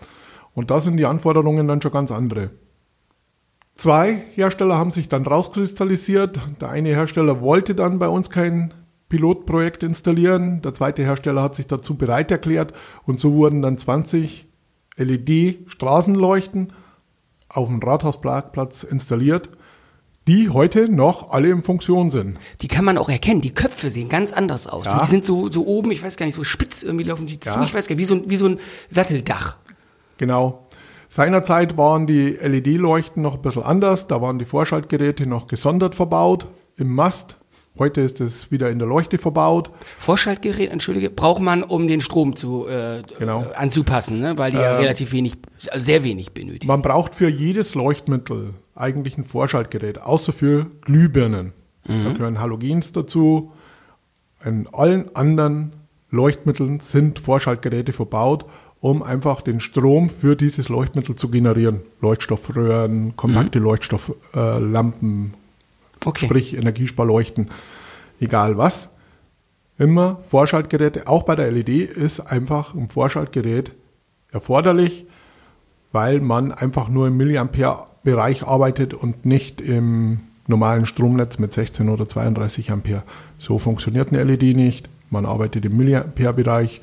Und 0.55 0.71
da 0.71 0.81
sind 0.81 0.99
die 0.99 1.07
Anforderungen 1.07 1.67
dann 1.67 1.81
schon 1.81 1.93
ganz 1.93 2.13
andere. 2.13 2.51
Zwei 3.75 4.23
Hersteller 4.35 4.77
haben 4.77 4.91
sich 4.91 5.09
dann 5.09 5.25
rauskristallisiert. 5.25 6.39
Der 6.61 6.69
eine 6.69 6.91
Hersteller 6.91 7.41
wollte 7.41 7.75
dann 7.75 7.99
bei 7.99 8.09
uns 8.09 8.29
kein 8.29 8.75
Pilotprojekt 9.09 9.83
installieren. 9.83 10.61
Der 10.61 10.75
zweite 10.75 11.03
Hersteller 11.03 11.43
hat 11.43 11.55
sich 11.55 11.67
dazu 11.67 11.97
bereit 11.97 12.31
erklärt 12.31 12.75
und 13.07 13.19
so 13.19 13.33
wurden 13.33 13.63
dann 13.63 13.79
20 13.79 14.49
LED-Straßenleuchten 14.97 16.73
auf 17.53 17.69
dem 17.69 17.81
Rathausparkplatz 17.81 18.83
installiert, 18.83 19.51
die 20.29 20.51
heute 20.51 20.91
noch 20.91 21.31
alle 21.31 21.51
in 21.51 21.63
Funktion 21.63 22.11
sind. 22.11 22.39
Die 22.61 22.69
kann 22.69 22.85
man 22.85 22.97
auch 22.97 23.09
erkennen. 23.09 23.41
Die 23.41 23.53
Köpfe 23.53 23.91
sehen 23.91 24.09
ganz 24.09 24.33
anders 24.33 24.67
aus. 24.67 24.87
Ja. 24.87 25.01
Die 25.01 25.07
sind 25.07 25.25
so, 25.25 25.51
so 25.51 25.67
oben, 25.67 25.91
ich 25.91 26.03
weiß 26.03 26.17
gar 26.17 26.27
nicht, 26.27 26.37
so 26.37 26.45
spitz 26.45 26.83
irgendwie 26.83 27.05
laufen 27.05 27.27
die 27.27 27.41
ja. 27.45 27.53
zu. 27.53 27.63
Ich 27.63 27.75
weiß 27.75 27.89
gar 27.89 27.97
nicht, 27.97 28.03
wie 28.03 28.05
so, 28.05 28.31
wie 28.31 28.37
so 28.37 28.47
ein 28.47 28.59
Satteldach. 28.89 29.57
Genau. 30.19 30.69
Seinerzeit 31.09 31.77
waren 31.77 32.07
die 32.07 32.31
LED-Leuchten 32.41 33.23
noch 33.23 33.35
ein 33.35 33.43
bisschen 33.43 33.65
anders. 33.65 34.07
Da 34.07 34.23
waren 34.23 34.39
die 34.39 34.45
Vorschaltgeräte 34.45 35.27
noch 35.27 35.47
gesondert 35.47 35.95
verbaut 35.95 36.47
im 36.77 36.95
Mast. 36.95 37.37
Heute 37.79 38.03
ist 38.03 38.21
es 38.21 38.51
wieder 38.51 38.71
in 38.71 38.79
der 38.79 38.87
Leuchte 38.87 39.17
verbaut. 39.17 39.71
Vorschaltgerät, 39.99 40.71
entschuldige, 40.71 41.09
braucht 41.09 41.41
man, 41.41 41.63
um 41.63 41.89
den 41.89 42.03
Strom 42.03 42.37
zu 42.37 42.67
äh, 42.69 43.01
genau. 43.19 43.45
äh, 43.45 43.55
anzupassen, 43.55 44.21
ne? 44.21 44.37
weil 44.37 44.51
die 44.51 44.59
äh, 44.59 44.63
ja 44.63 44.77
relativ 44.77 45.13
wenig, 45.13 45.35
sehr 45.59 46.05
wenig 46.05 46.33
benötigen. 46.33 46.67
Man 46.67 46.83
braucht 46.83 47.15
für 47.15 47.29
jedes 47.29 47.75
Leuchtmittel 47.75 48.55
eigentlich 48.75 49.17
ein 49.17 49.25
Vorschaltgerät, 49.25 50.03
außer 50.03 50.35
für 50.35 50.67
Glühbirnen. 50.83 51.55
Mhm. 51.89 52.05
Da 52.05 52.13
gehören 52.13 52.41
Halogens 52.41 52.93
dazu. 52.93 53.53
In 54.45 54.69
allen 54.73 55.15
anderen 55.17 55.73
Leuchtmitteln 56.11 56.81
sind 56.81 57.21
Vorschaltgeräte 57.21 57.93
verbaut, 57.93 58.45
um 58.81 59.03
einfach 59.03 59.41
den 59.41 59.61
Strom 59.61 60.11
für 60.11 60.37
dieses 60.37 60.69
Leuchtmittel 60.69 61.17
zu 61.17 61.31
generieren. 61.31 61.81
Leuchtstoffröhren, 62.03 63.17
kompakte 63.17 63.61
mhm. 63.61 63.65
Leuchtstofflampen, 63.65 65.35
Okay. 66.05 66.27
Sprich 66.27 66.57
Energiesparleuchten, 66.57 67.51
egal 68.21 68.57
was. 68.59 68.89
Immer 69.79 70.19
Vorschaltgeräte, 70.29 71.09
auch 71.09 71.23
bei 71.23 71.35
der 71.35 71.51
LED 71.51 71.69
ist 71.69 72.21
einfach 72.21 72.75
ein 72.75 72.89
Vorschaltgerät 72.89 73.73
erforderlich, 74.31 75.07
weil 75.93 76.21
man 76.21 76.53
einfach 76.53 76.89
nur 76.89 77.07
im 77.09 77.17
Milliampere-Bereich 77.17 78.47
arbeitet 78.47 78.95
und 78.95 79.25
nicht 79.25 79.61
im 79.61 80.21
normalen 80.47 80.87
Stromnetz 80.87 81.39
mit 81.39 81.53
16 81.53 81.89
oder 81.89 82.09
32 82.09 82.71
Ampere. 82.71 83.03
So 83.39 83.59
funktioniert 83.59 84.09
eine 84.09 84.25
LED 84.25 84.57
nicht. 84.57 84.89
Man 85.11 85.27
arbeitet 85.27 85.65
im 85.65 85.77
Milliampere-Bereich 85.77 86.81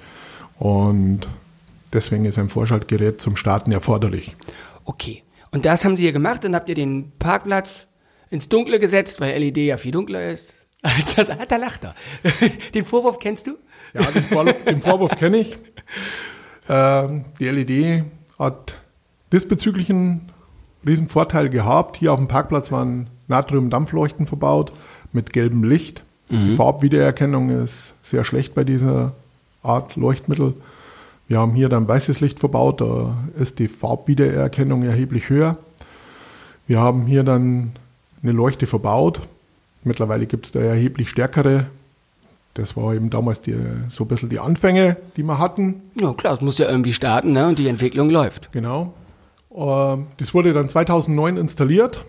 und 0.57 1.27
deswegen 1.93 2.25
ist 2.25 2.37
ein 2.37 2.49
Vorschaltgerät 2.49 3.21
zum 3.21 3.35
Starten 3.35 3.71
erforderlich. 3.71 4.35
Okay. 4.85 5.23
Und 5.51 5.65
das 5.65 5.83
haben 5.83 5.95
Sie 5.95 6.03
hier 6.03 6.11
gemacht, 6.11 6.43
dann 6.43 6.53
habt 6.53 6.69
ihr 6.69 6.75
den 6.75 7.11
Parkplatz 7.17 7.87
ins 8.29 8.49
Dunkle 8.49 8.79
gesetzt, 8.79 9.19
weil 9.21 9.39
LED 9.39 9.57
ja 9.57 9.77
viel 9.77 9.91
dunkler 9.91 10.29
ist 10.29 10.67
als 10.81 11.15
das. 11.15 11.29
Ah, 11.29 11.45
da 11.47 11.57
lacht 11.57 11.83
er. 11.83 11.95
Den 12.73 12.85
Vorwurf 12.85 13.19
kennst 13.19 13.47
du? 13.47 13.57
Ja, 13.93 14.03
den, 14.03 14.23
Vor 14.23 14.45
den 14.45 14.81
Vorwurf 14.81 15.15
kenne 15.15 15.37
ich. 15.37 15.57
Ähm, 16.69 17.25
die 17.39 17.49
LED 17.49 18.03
hat 18.37 18.77
diesbezüglich 19.31 19.89
einen 19.89 20.31
riesen 20.85 21.07
Vorteil 21.07 21.49
gehabt. 21.49 21.97
Hier 21.97 22.13
auf 22.13 22.19
dem 22.19 22.27
Parkplatz 22.27 22.71
waren 22.71 23.09
Natrium-Dampfleuchten 23.27 24.27
verbaut 24.27 24.71
mit 25.11 25.33
gelbem 25.33 25.63
Licht. 25.63 26.03
Mhm. 26.29 26.41
Die 26.41 26.55
Farbwiedererkennung 26.55 27.49
ist 27.49 27.95
sehr 28.03 28.23
schlecht 28.23 28.53
bei 28.53 28.63
dieser 28.63 29.13
Art 29.63 29.95
Leuchtmittel. 29.95 30.53
Wir 31.27 31.39
haben 31.39 31.53
hier 31.53 31.69
dann 31.69 31.87
weißes 31.87 32.21
Licht 32.21 32.39
verbaut, 32.39 32.81
da 32.81 33.17
ist 33.37 33.59
die 33.59 33.67
Farbwiedererkennung 33.67 34.83
erheblich 34.83 35.29
höher. 35.29 35.57
Wir 36.65 36.79
haben 36.79 37.05
hier 37.05 37.23
dann 37.23 37.73
eine 38.21 38.31
Leuchte 38.31 38.67
verbaut. 38.67 39.21
Mittlerweile 39.83 40.25
gibt 40.25 40.47
es 40.47 40.51
da 40.51 40.59
erheblich 40.59 41.09
stärkere. 41.09 41.67
Das 42.53 42.75
war 42.75 42.93
eben 42.93 43.09
damals 43.09 43.41
die, 43.41 43.55
so 43.89 44.03
ein 44.03 44.07
bisschen 44.07 44.29
die 44.29 44.39
Anfänge, 44.39 44.97
die 45.15 45.23
wir 45.23 45.37
hatten. 45.37 45.81
Ja 45.99 46.13
klar, 46.13 46.33
es 46.33 46.41
muss 46.41 46.57
ja 46.57 46.69
irgendwie 46.69 46.93
starten 46.93 47.31
ne? 47.31 47.47
und 47.47 47.59
die 47.59 47.67
Entwicklung 47.67 48.09
läuft. 48.09 48.51
Genau. 48.51 48.93
Ähm, 49.55 50.07
das 50.17 50.33
wurde 50.33 50.53
dann 50.53 50.67
2009 50.67 51.37
installiert. 51.37 52.05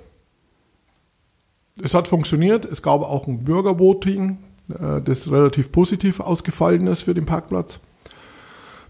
Es 1.83 1.95
hat 1.95 2.09
funktioniert. 2.09 2.65
Es 2.65 2.83
gab 2.83 3.03
auch 3.03 3.27
ein 3.27 3.45
Bürgervoting, 3.45 4.39
äh, 4.69 5.01
das 5.03 5.31
relativ 5.31 5.73
positiv 5.73 6.21
ausgefallen 6.21 6.87
ist 6.87 7.03
für 7.03 7.15
den 7.15 7.27
Parkplatz. 7.27 7.81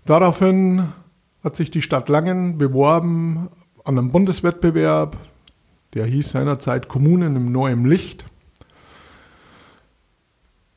Daraufhin 0.07 0.93
hat 1.45 1.57
sich 1.57 1.71
die 1.71 1.83
Stadt 1.83 2.09
Langen 2.09 2.59
beworben 2.59 3.49
an 3.85 3.99
einem 3.99 4.11
Bundeswettbewerb 4.11 5.17
der 5.94 6.06
hieß 6.06 6.30
seinerzeit 6.30 6.88
Kommunen 6.88 7.37
im 7.37 7.52
neuen 7.52 7.85
Licht. 7.85 8.26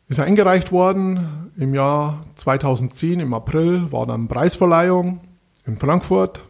Ist 0.08 0.20
eingereicht 0.20 0.72
worden 0.72 1.52
im 1.58 1.74
Jahr 1.74 2.26
2010, 2.36 3.20
im 3.20 3.34
April, 3.34 3.92
war 3.92 4.06
dann 4.06 4.28
Preisverleihung 4.28 5.22
in 5.66 5.78
Frankfurt. 5.78 6.42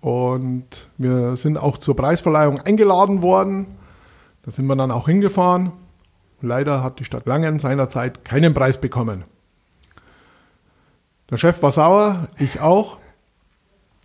Und 0.00 0.88
wir 0.96 1.36
sind 1.36 1.58
auch 1.58 1.76
zur 1.76 1.94
Preisverleihung 1.94 2.60
eingeladen 2.60 3.22
worden. 3.22 3.66
Da 4.42 4.50
sind 4.50 4.66
wir 4.66 4.76
dann 4.76 4.90
auch 4.90 5.06
hingefahren. 5.06 5.72
Leider 6.40 6.82
hat 6.82 6.98
die 6.98 7.04
Stadt 7.04 7.26
Langen 7.26 7.58
seinerzeit 7.58 8.24
keinen 8.24 8.54
Preis 8.54 8.80
bekommen. 8.80 9.24
Der 11.28 11.36
Chef 11.36 11.62
war 11.62 11.70
sauer, 11.70 12.28
ich 12.38 12.60
auch 12.60 12.98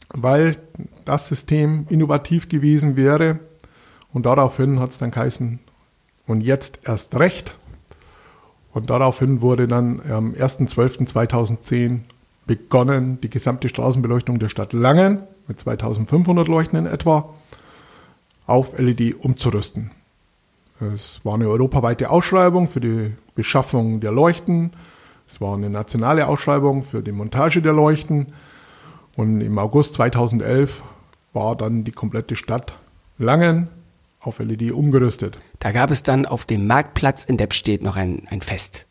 weil 0.10 0.58
das 1.06 1.28
System 1.28 1.86
innovativ 1.90 2.50
gewesen 2.50 2.96
wäre. 2.96 3.40
Und 4.14 4.26
daraufhin 4.26 4.80
hat 4.80 4.92
es 4.92 4.98
dann 4.98 5.12
geheißen, 5.12 5.60
und 6.28 6.42
jetzt 6.42 6.80
erst 6.84 7.18
recht. 7.20 7.58
Und 8.74 8.90
daraufhin 8.90 9.42
wurde 9.42 9.68
dann 9.68 10.02
am 10.10 10.34
1.12.2010 10.34 12.00
begonnen, 12.46 13.20
die 13.22 13.30
gesamte 13.30 13.70
Straßenbeleuchtung 13.70 14.40
der 14.40 14.50
Stadt 14.50 14.74
Langen 14.74 15.24
mit 15.48 15.60
2500 15.60 16.48
Leuchten 16.48 16.80
in 16.80 16.86
etwa 16.86 17.34
auf 18.48 18.78
LED 18.78 19.16
umzurüsten. 19.20 19.92
Es 20.80 21.22
war 21.24 21.36
eine 21.36 21.48
europaweite 21.48 22.10
Ausschreibung 22.10 22.68
für 22.68 22.82
die 22.82 23.14
Beschaffung 23.34 24.02
der 24.02 24.12
Leuchten. 24.12 24.72
Es 25.28 25.40
war 25.40 25.56
eine 25.56 25.70
nationale 25.70 26.28
Ausschreibung 26.28 26.84
für 26.84 27.02
die 27.02 27.14
Montage 27.14 27.62
der 27.62 27.74
Leuchten. 27.74 28.34
Und 29.16 29.40
im 29.40 29.58
August 29.58 29.94
2011 29.94 30.84
war 31.36 31.56
dann 31.56 31.84
die 31.84 31.92
komplette 31.92 32.36
Stadt 32.36 32.80
Langen 33.18 33.70
auf 34.20 34.40
LED 34.40 34.72
umgerüstet. 34.72 35.38
Da 35.60 35.72
gab 35.72 35.92
es 35.92 36.04
dann 36.04 36.26
auf 36.26 36.46
dem 36.46 36.68
Marktplatz 36.68 37.26
in 37.26 37.38
Deppstedt 37.38 37.84
noch 37.84 37.96
ein, 37.96 38.28
ein 38.30 38.42
Fest. 38.42 38.86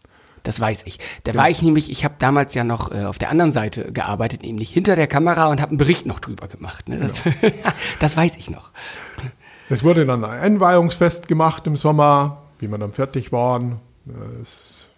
Das 0.44 0.60
weiß 0.60 0.82
ich. 0.86 0.98
Da 1.24 1.32
ja. 1.32 1.38
war 1.38 1.50
ich 1.50 1.62
nämlich, 1.62 1.90
ich 1.90 2.04
habe 2.04 2.14
damals 2.18 2.54
ja 2.54 2.64
noch 2.64 2.92
äh, 2.92 3.04
auf 3.04 3.18
der 3.18 3.30
anderen 3.30 3.50
Seite 3.50 3.92
gearbeitet, 3.92 4.42
nämlich 4.42 4.70
hinter 4.70 4.94
der 4.94 5.06
Kamera 5.06 5.48
und 5.48 5.60
habe 5.60 5.70
einen 5.70 5.78
Bericht 5.78 6.06
noch 6.06 6.20
drüber 6.20 6.48
gemacht. 6.48 6.88
Ne? 6.88 7.00
Das, 7.00 7.22
genau. 7.22 7.34
das 7.98 8.16
weiß 8.16 8.36
ich 8.36 8.50
noch. 8.50 8.70
Es 9.70 9.82
wurde 9.82 10.04
dann 10.04 10.24
ein 10.24 10.40
Einweihungsfest 10.40 11.26
gemacht 11.26 11.66
im 11.66 11.76
Sommer, 11.76 12.42
wie 12.58 12.68
wir 12.68 12.76
dann 12.76 12.92
fertig 12.92 13.32
waren. 13.32 13.80
Es, 14.40 14.88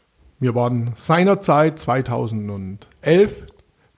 wir 0.41 0.57
waren 0.57 0.91
seinerzeit 0.97 1.79
2011 1.79 3.47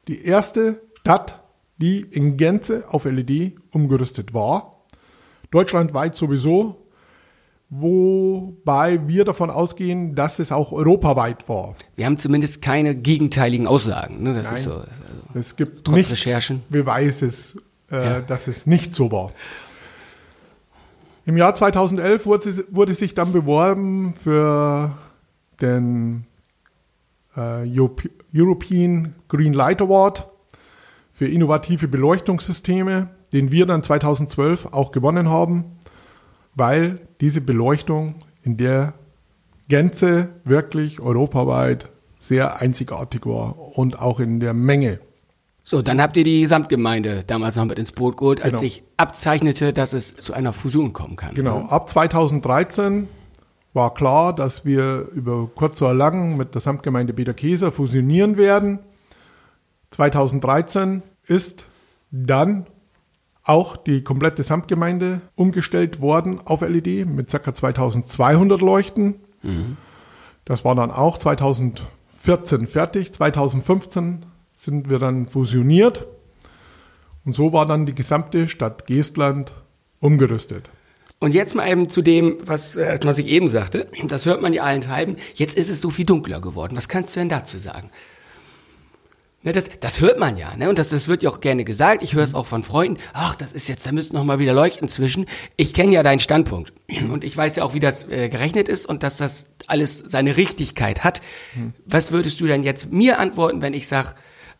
die 0.07 0.25
erste 0.25 0.83
Stadt, 1.01 1.38
die 1.79 2.01
in 2.01 2.37
Gänze 2.37 2.85
auf 2.89 3.05
LED 3.05 3.55
umgerüstet 3.71 4.35
war. 4.35 4.85
Deutschlandweit 5.51 6.17
sowieso, 6.17 6.89
wobei 7.71 9.07
wir 9.09 9.25
davon 9.25 9.51
ausgehen, 9.51 10.15
dass 10.15 10.39
es 10.39 10.53
auch 10.53 10.73
europaweit 10.73 11.49
war. 11.49 11.75
Wir 11.97 12.07
haben 12.07 12.19
zumindest 12.19 12.63
keine 12.63 12.95
gegenteiligen 12.95 13.67
Aussagen. 13.67 14.23
Ne? 14.23 14.35
Das 14.35 14.47
Nein, 14.47 14.55
ist 14.55 14.65
so, 14.65 14.73
also 14.73 14.87
es 15.35 15.57
gibt 15.57 15.85
trotz 15.85 15.97
nichts 15.97 16.13
Recherchen. 16.13 16.63
Beweises, 16.69 17.57
äh, 17.91 17.97
ja. 17.97 18.21
dass 18.21 18.49
es 18.49 18.67
nicht 18.67 18.95
so 18.95 19.11
war. 19.13 19.33
Im 21.25 21.37
Jahr 21.37 21.55
2011 21.55 22.27
wurde, 22.27 22.65
wurde 22.71 22.95
sich 22.95 23.15
dann 23.15 23.33
beworben 23.33 24.15
für 24.15 24.97
den 25.61 26.25
äh, 27.37 27.67
European 28.35 29.15
Green 29.29 29.53
Light 29.53 29.83
Award 29.83 30.27
für 31.19 31.27
innovative 31.27 31.89
Beleuchtungssysteme, 31.89 33.11
den 33.33 33.51
wir 33.51 33.67
dann 33.67 33.83
2012 33.83 34.67
auch 34.73 34.93
gewonnen 34.93 35.29
haben 35.29 35.79
weil 36.59 37.01
diese 37.21 37.41
Beleuchtung 37.41 38.17
in 38.43 38.57
der 38.57 38.95
Gänze 39.69 40.31
wirklich 40.45 41.01
europaweit 41.01 41.91
sehr 42.19 42.61
einzigartig 42.61 43.27
war 43.27 43.79
und 43.79 44.01
auch 44.01 44.19
in 44.19 44.41
der 44.41 44.55
Menge. 44.55 44.99
So, 45.63 45.83
dann 45.83 46.01
habt 46.01 46.17
ihr 46.17 46.25
die 46.25 46.47
Samtgemeinde 46.47 47.23
damals 47.27 47.55
noch 47.55 47.67
mit 47.67 47.79
ins 47.79 47.93
Boot 47.93 48.17
geholt, 48.17 48.41
als 48.41 48.53
genau. 48.53 48.61
sich 48.61 48.83
abzeichnete, 48.97 49.73
dass 49.73 49.93
es 49.93 50.17
zu 50.17 50.33
einer 50.33 50.53
Fusion 50.53 50.93
kommen 50.93 51.15
kann. 51.15 51.35
Genau, 51.35 51.61
ne? 51.61 51.71
ab 51.71 51.89
2013 51.89 53.07
war 53.75 53.93
klar, 53.93 54.35
dass 54.35 54.65
wir 54.65 55.09
über 55.15 55.49
kurz 55.55 55.81
oder 55.83 55.95
lang 55.95 56.37
mit 56.39 56.55
der 56.55 56.63
Samtgemeinde 56.63 57.13
Bederkeser 57.13 57.71
fusionieren 57.71 58.37
werden. 58.37 58.81
2013 59.91 61.03
ist 61.27 61.67
dann 62.11 62.67
auch 63.45 63.77
die 63.77 64.05
komplette 64.05 64.43
Samtgemeinde 64.43 65.23
umgestellt 65.35 66.01
worden 66.01 66.41
auf 66.45 66.61
LED 66.61 67.07
mit 67.07 67.31
ca. 67.31 67.55
2200 67.55 68.61
Leuchten. 68.61 69.21
Mhm. 69.43 69.77
Das 70.45 70.65
war 70.65 70.75
dann 70.75 70.91
auch 70.91 71.19
2014 71.19 72.67
fertig. 72.67 73.13
2015 73.13 74.27
sind 74.55 74.91
wir 74.91 74.99
dann 74.99 75.27
fusioniert. 75.27 76.07
Und 77.25 77.35
so 77.35 77.53
war 77.53 77.67
dann 77.67 77.87
die 77.87 77.95
gesamte 77.95 78.49
Stadt 78.49 78.87
Geestland 78.87 79.55
umgerüstet. 80.01 80.71
Und 81.21 81.35
jetzt 81.35 81.55
mal 81.55 81.69
eben 81.69 81.91
zu 81.91 82.01
dem, 82.01 82.39
was, 82.45 82.77
äh, 82.77 82.99
was 83.03 83.19
ich 83.19 83.27
eben 83.27 83.49
sagte. 83.49 83.89
Das 84.07 84.25
hört 84.25 84.41
man 84.41 84.53
ja 84.53 84.63
allenthalben. 84.63 85.17
Jetzt 85.35 85.57
ist 85.57 85.69
es 85.69 85.81
so 85.81 85.91
viel 85.91 86.05
dunkler 86.05 86.41
geworden. 86.41 86.77
Was 86.77 86.89
kannst 86.89 87.17
du 87.17 87.21
denn 87.21 87.29
dazu 87.29 87.59
sagen? 87.59 87.91
Ne, 89.49 89.53
das, 89.55 89.71
das 89.81 90.03
hört 90.03 90.19
man 90.19 90.37
ja, 90.37 90.55
ne? 90.57 90.69
Und 90.69 90.79
das, 90.79 90.91
das 90.91 91.09
wird 91.09 91.23
ja 91.23 91.31
auch 91.31 91.41
gerne 91.41 91.65
gesagt. 91.65 92.03
Ich 92.03 92.13
höre 92.13 92.23
es 92.23 92.35
auch 92.35 92.45
von 92.45 92.63
Freunden. 92.63 93.01
Ach, 93.15 93.35
das 93.35 93.53
ist 93.53 93.67
jetzt, 93.67 93.87
da 93.87 93.93
müsste 93.93 94.15
noch 94.15 94.25
mal 94.25 94.39
wieder 94.39 94.53
leuchten 94.53 94.91
zwischen. 94.91 95.25
Ich 95.57 95.73
kenne 95.73 95.95
ja 95.95 96.03
deinen 96.03 96.19
Standpunkt 96.19 96.75
und 97.11 97.25
ich 97.25 97.35
weiß 97.35 97.57
ja 97.57 97.65
auch, 97.65 97.73
wie 97.73 97.81
das 97.81 98.07
äh, 98.11 98.29
gerechnet 98.29 98.69
ist 98.69 98.85
und 98.85 99.03
dass 99.03 99.17
das 99.17 99.47
alles 99.67 100.01
seine 100.07 100.37
Richtigkeit 100.37 101.03
hat. 101.03 101.23
Hm. 101.55 101.73
Was 101.87 102.13
würdest 102.13 102.43
du 102.43 102.47
denn 102.47 102.63
jetzt 102.63 102.93
mir 102.93 103.19
antworten, 103.19 103.63
wenn 103.63 103.73
ich 103.73 103.89
sage, 103.89 104.17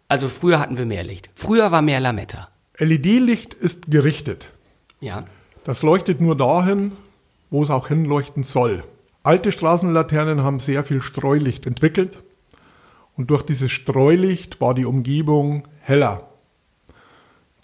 also 0.09 0.27
früher 0.27 0.59
hatten 0.59 0.79
wir 0.79 0.87
mehr 0.87 1.05
Licht, 1.05 1.29
früher 1.35 1.71
war 1.71 1.83
mehr 1.83 2.01
Lametta. 2.01 2.49
LED-Licht 2.79 3.53
ist 3.53 3.91
gerichtet. 3.91 4.53
Ja. 5.01 5.21
Das 5.65 5.83
leuchtet 5.83 6.23
nur 6.23 6.35
dahin, 6.35 6.93
wo 7.51 7.63
es 7.63 7.69
auch 7.69 7.89
hinleuchten 7.89 8.43
soll. 8.43 8.85
Alte 9.23 9.53
Straßenlaternen 9.53 10.43
haben 10.43 10.61
sehr 10.61 10.83
viel 10.83 11.03
Streulicht 11.03 11.67
entwickelt 11.67 12.23
und 13.19 13.31
durch 13.31 13.43
dieses 13.43 13.73
Streulicht 13.73 14.61
war 14.61 14.75
die 14.75 14.87
Umgebung 14.87 15.67
heller. 15.81 16.29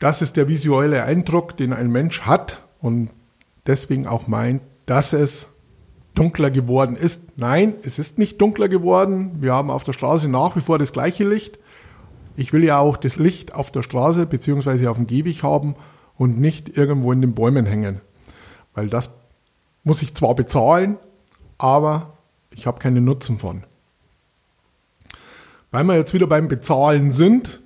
Das 0.00 0.20
ist 0.20 0.36
der 0.36 0.48
visuelle 0.48 1.04
Eindruck, 1.04 1.56
den 1.56 1.72
ein 1.72 1.90
Mensch 1.90 2.22
hat 2.22 2.62
und 2.80 3.10
deswegen 3.64 4.08
auch 4.08 4.26
meint, 4.26 4.62
dass 4.84 5.12
es 5.12 5.48
dunkler 6.14 6.50
geworden 6.50 6.96
ist. 6.96 7.22
Nein, 7.36 7.76
es 7.84 8.00
ist 8.00 8.18
nicht 8.18 8.40
dunkler 8.40 8.68
geworden. 8.68 9.36
Wir 9.40 9.54
haben 9.54 9.70
auf 9.70 9.84
der 9.84 9.92
Straße 9.92 10.28
nach 10.28 10.56
wie 10.56 10.60
vor 10.60 10.78
das 10.78 10.92
gleiche 10.92 11.24
Licht. 11.24 11.60
Ich 12.34 12.52
will 12.52 12.64
ja 12.64 12.80
auch 12.80 12.96
das 12.96 13.14
Licht 13.14 13.54
auf 13.54 13.70
der 13.70 13.82
Straße 13.82 14.26
bzw. 14.26 14.88
auf 14.88 14.96
dem 14.96 15.06
Gehweg 15.06 15.44
haben 15.44 15.76
und 16.16 16.40
nicht 16.40 16.76
irgendwo 16.76 17.12
in 17.12 17.20
den 17.20 17.34
Bäumen 17.34 17.64
hängen. 17.64 18.00
Weil 18.74 18.88
das 18.88 19.14
muss 19.84 20.02
ich 20.02 20.14
zwar 20.14 20.34
bezahlen, 20.34 20.98
aber 21.58 22.18
ich 22.50 22.66
habe 22.66 22.80
keinen 22.80 23.04
Nutzen 23.04 23.38
von. 23.38 23.62
Weil 25.74 25.82
wir 25.82 25.96
jetzt 25.96 26.14
wieder 26.14 26.28
beim 26.28 26.46
Bezahlen 26.46 27.10
sind, 27.10 27.60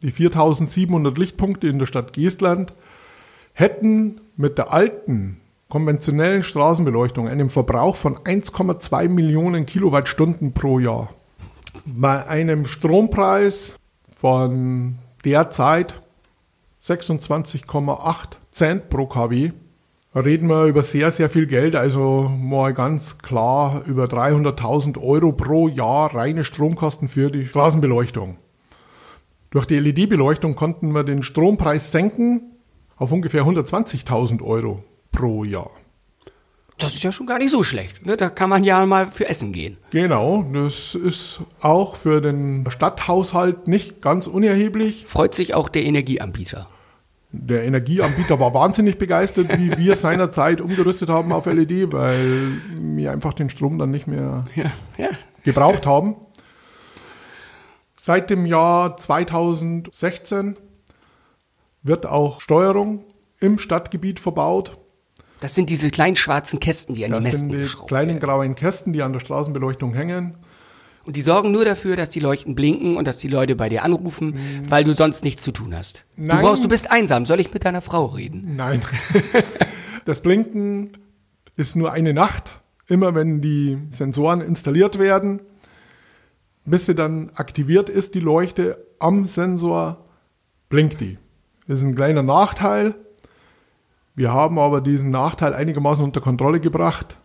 die 0.00 0.10
4700 0.10 1.18
Lichtpunkte 1.18 1.68
in 1.68 1.78
der 1.78 1.84
Stadt 1.84 2.14
Geestland 2.14 2.72
hätten 3.52 4.22
mit 4.38 4.56
der 4.56 4.72
alten 4.72 5.38
konventionellen 5.68 6.42
Straßenbeleuchtung 6.42 7.28
einen 7.28 7.50
Verbrauch 7.50 7.96
von 7.96 8.16
1,2 8.16 9.10
Millionen 9.10 9.66
Kilowattstunden 9.66 10.54
pro 10.54 10.78
Jahr. 10.78 11.12
Bei 11.84 12.26
einem 12.28 12.64
Strompreis 12.64 13.76
von 14.10 14.96
derzeit 15.22 16.00
26,8 16.80 18.38
Cent 18.50 18.88
pro 18.88 19.04
kW 19.04 19.52
reden 20.20 20.48
wir 20.48 20.66
über 20.66 20.82
sehr, 20.82 21.10
sehr 21.10 21.30
viel 21.30 21.46
Geld, 21.46 21.74
also 21.74 22.30
mal 22.38 22.74
ganz 22.74 23.18
klar 23.18 23.82
über 23.86 24.04
300.000 24.04 25.02
Euro 25.02 25.32
pro 25.32 25.68
Jahr 25.68 26.14
reine 26.14 26.44
Stromkosten 26.44 27.08
für 27.08 27.30
die 27.30 27.46
Straßenbeleuchtung. 27.46 28.36
Durch 29.50 29.66
die 29.66 29.78
LED-Beleuchtung 29.78 30.54
konnten 30.54 30.92
wir 30.92 31.04
den 31.04 31.22
Strompreis 31.22 31.92
senken 31.92 32.52
auf 32.96 33.12
ungefähr 33.12 33.42
120.000 33.44 34.42
Euro 34.42 34.84
pro 35.10 35.44
Jahr. 35.44 35.70
Das 36.78 36.94
ist 36.94 37.02
ja 37.02 37.12
schon 37.12 37.26
gar 37.26 37.38
nicht 37.38 37.50
so 37.50 37.62
schlecht. 37.62 38.06
Ne? 38.06 38.16
Da 38.16 38.28
kann 38.28 38.50
man 38.50 38.64
ja 38.64 38.84
mal 38.86 39.08
für 39.08 39.28
Essen 39.28 39.52
gehen. 39.52 39.78
Genau, 39.90 40.44
das 40.52 40.94
ist 40.94 41.42
auch 41.60 41.96
für 41.96 42.20
den 42.20 42.64
Stadthaushalt 42.68 43.68
nicht 43.68 44.02
ganz 44.02 44.26
unerheblich. 44.26 45.04
Freut 45.06 45.34
sich 45.34 45.54
auch 45.54 45.68
der 45.68 45.84
Energieanbieter. 45.84 46.68
Der 47.34 47.64
Energieanbieter 47.64 48.38
war 48.38 48.52
wahnsinnig 48.52 48.98
begeistert, 48.98 49.58
wie 49.58 49.76
wir 49.78 49.96
seinerzeit 49.96 50.60
umgerüstet 50.60 51.08
haben 51.08 51.32
auf 51.32 51.46
LED, 51.46 51.90
weil 51.90 52.60
wir 52.74 53.10
einfach 53.10 53.32
den 53.32 53.48
Strom 53.48 53.78
dann 53.78 53.90
nicht 53.90 54.06
mehr 54.06 54.46
ja, 54.54 54.70
ja. 54.98 55.08
gebraucht 55.42 55.86
haben. 55.86 56.16
Seit 57.96 58.28
dem 58.28 58.44
Jahr 58.44 58.96
2016 58.98 60.56
wird 61.82 62.04
auch 62.04 62.42
Steuerung 62.42 63.04
im 63.40 63.58
Stadtgebiet 63.58 64.20
verbaut. 64.20 64.78
Das 65.40 65.54
sind 65.54 65.70
diese 65.70 65.90
kleinen 65.90 66.16
schwarzen 66.16 66.60
Kästen, 66.60 66.94
die 66.94 67.04
an 67.04 67.12
das 67.12 67.20
die 67.20 67.24
Mästen 67.24 67.50
sind 67.50 67.80
die 67.80 67.86
kleinen 67.86 68.20
grauen 68.20 68.54
Kästen, 68.54 68.92
die 68.92 69.02
an 69.02 69.12
der 69.12 69.20
Straßenbeleuchtung 69.20 69.94
hängen. 69.94 70.36
Und 71.04 71.16
die 71.16 71.22
sorgen 71.22 71.50
nur 71.50 71.64
dafür, 71.64 71.96
dass 71.96 72.10
die 72.10 72.20
Leuchten 72.20 72.54
blinken 72.54 72.96
und 72.96 73.06
dass 73.06 73.18
die 73.18 73.28
Leute 73.28 73.56
bei 73.56 73.68
dir 73.68 73.82
anrufen, 73.82 74.28
mhm. 74.28 74.70
weil 74.70 74.84
du 74.84 74.92
sonst 74.94 75.24
nichts 75.24 75.42
zu 75.42 75.52
tun 75.52 75.74
hast. 75.76 76.04
Nein. 76.16 76.38
Du 76.38 76.42
brauchst, 76.44 76.64
du 76.64 76.68
bist 76.68 76.90
einsam. 76.90 77.26
Soll 77.26 77.40
ich 77.40 77.52
mit 77.52 77.64
deiner 77.64 77.82
Frau 77.82 78.06
reden? 78.06 78.54
Nein. 78.56 78.82
das 80.04 80.20
Blinken 80.20 80.92
ist 81.56 81.76
nur 81.76 81.92
eine 81.92 82.14
Nacht. 82.14 82.60
Immer 82.86 83.14
wenn 83.14 83.40
die 83.40 83.78
Sensoren 83.88 84.40
installiert 84.40 84.98
werden, 84.98 85.40
bis 86.64 86.86
sie 86.86 86.94
dann 86.94 87.30
aktiviert 87.34 87.88
ist, 87.88 88.14
die 88.14 88.20
Leuchte 88.20 88.86
am 88.98 89.26
Sensor, 89.26 90.04
blinkt 90.68 91.00
die. 91.00 91.18
Das 91.66 91.80
ist 91.80 91.84
ein 91.84 91.94
kleiner 91.94 92.22
Nachteil. 92.22 92.94
Wir 94.14 94.32
haben 94.32 94.58
aber 94.58 94.80
diesen 94.80 95.10
Nachteil 95.10 95.54
einigermaßen 95.54 96.04
unter 96.04 96.20
Kontrolle 96.20 96.60
gebracht. 96.60 97.16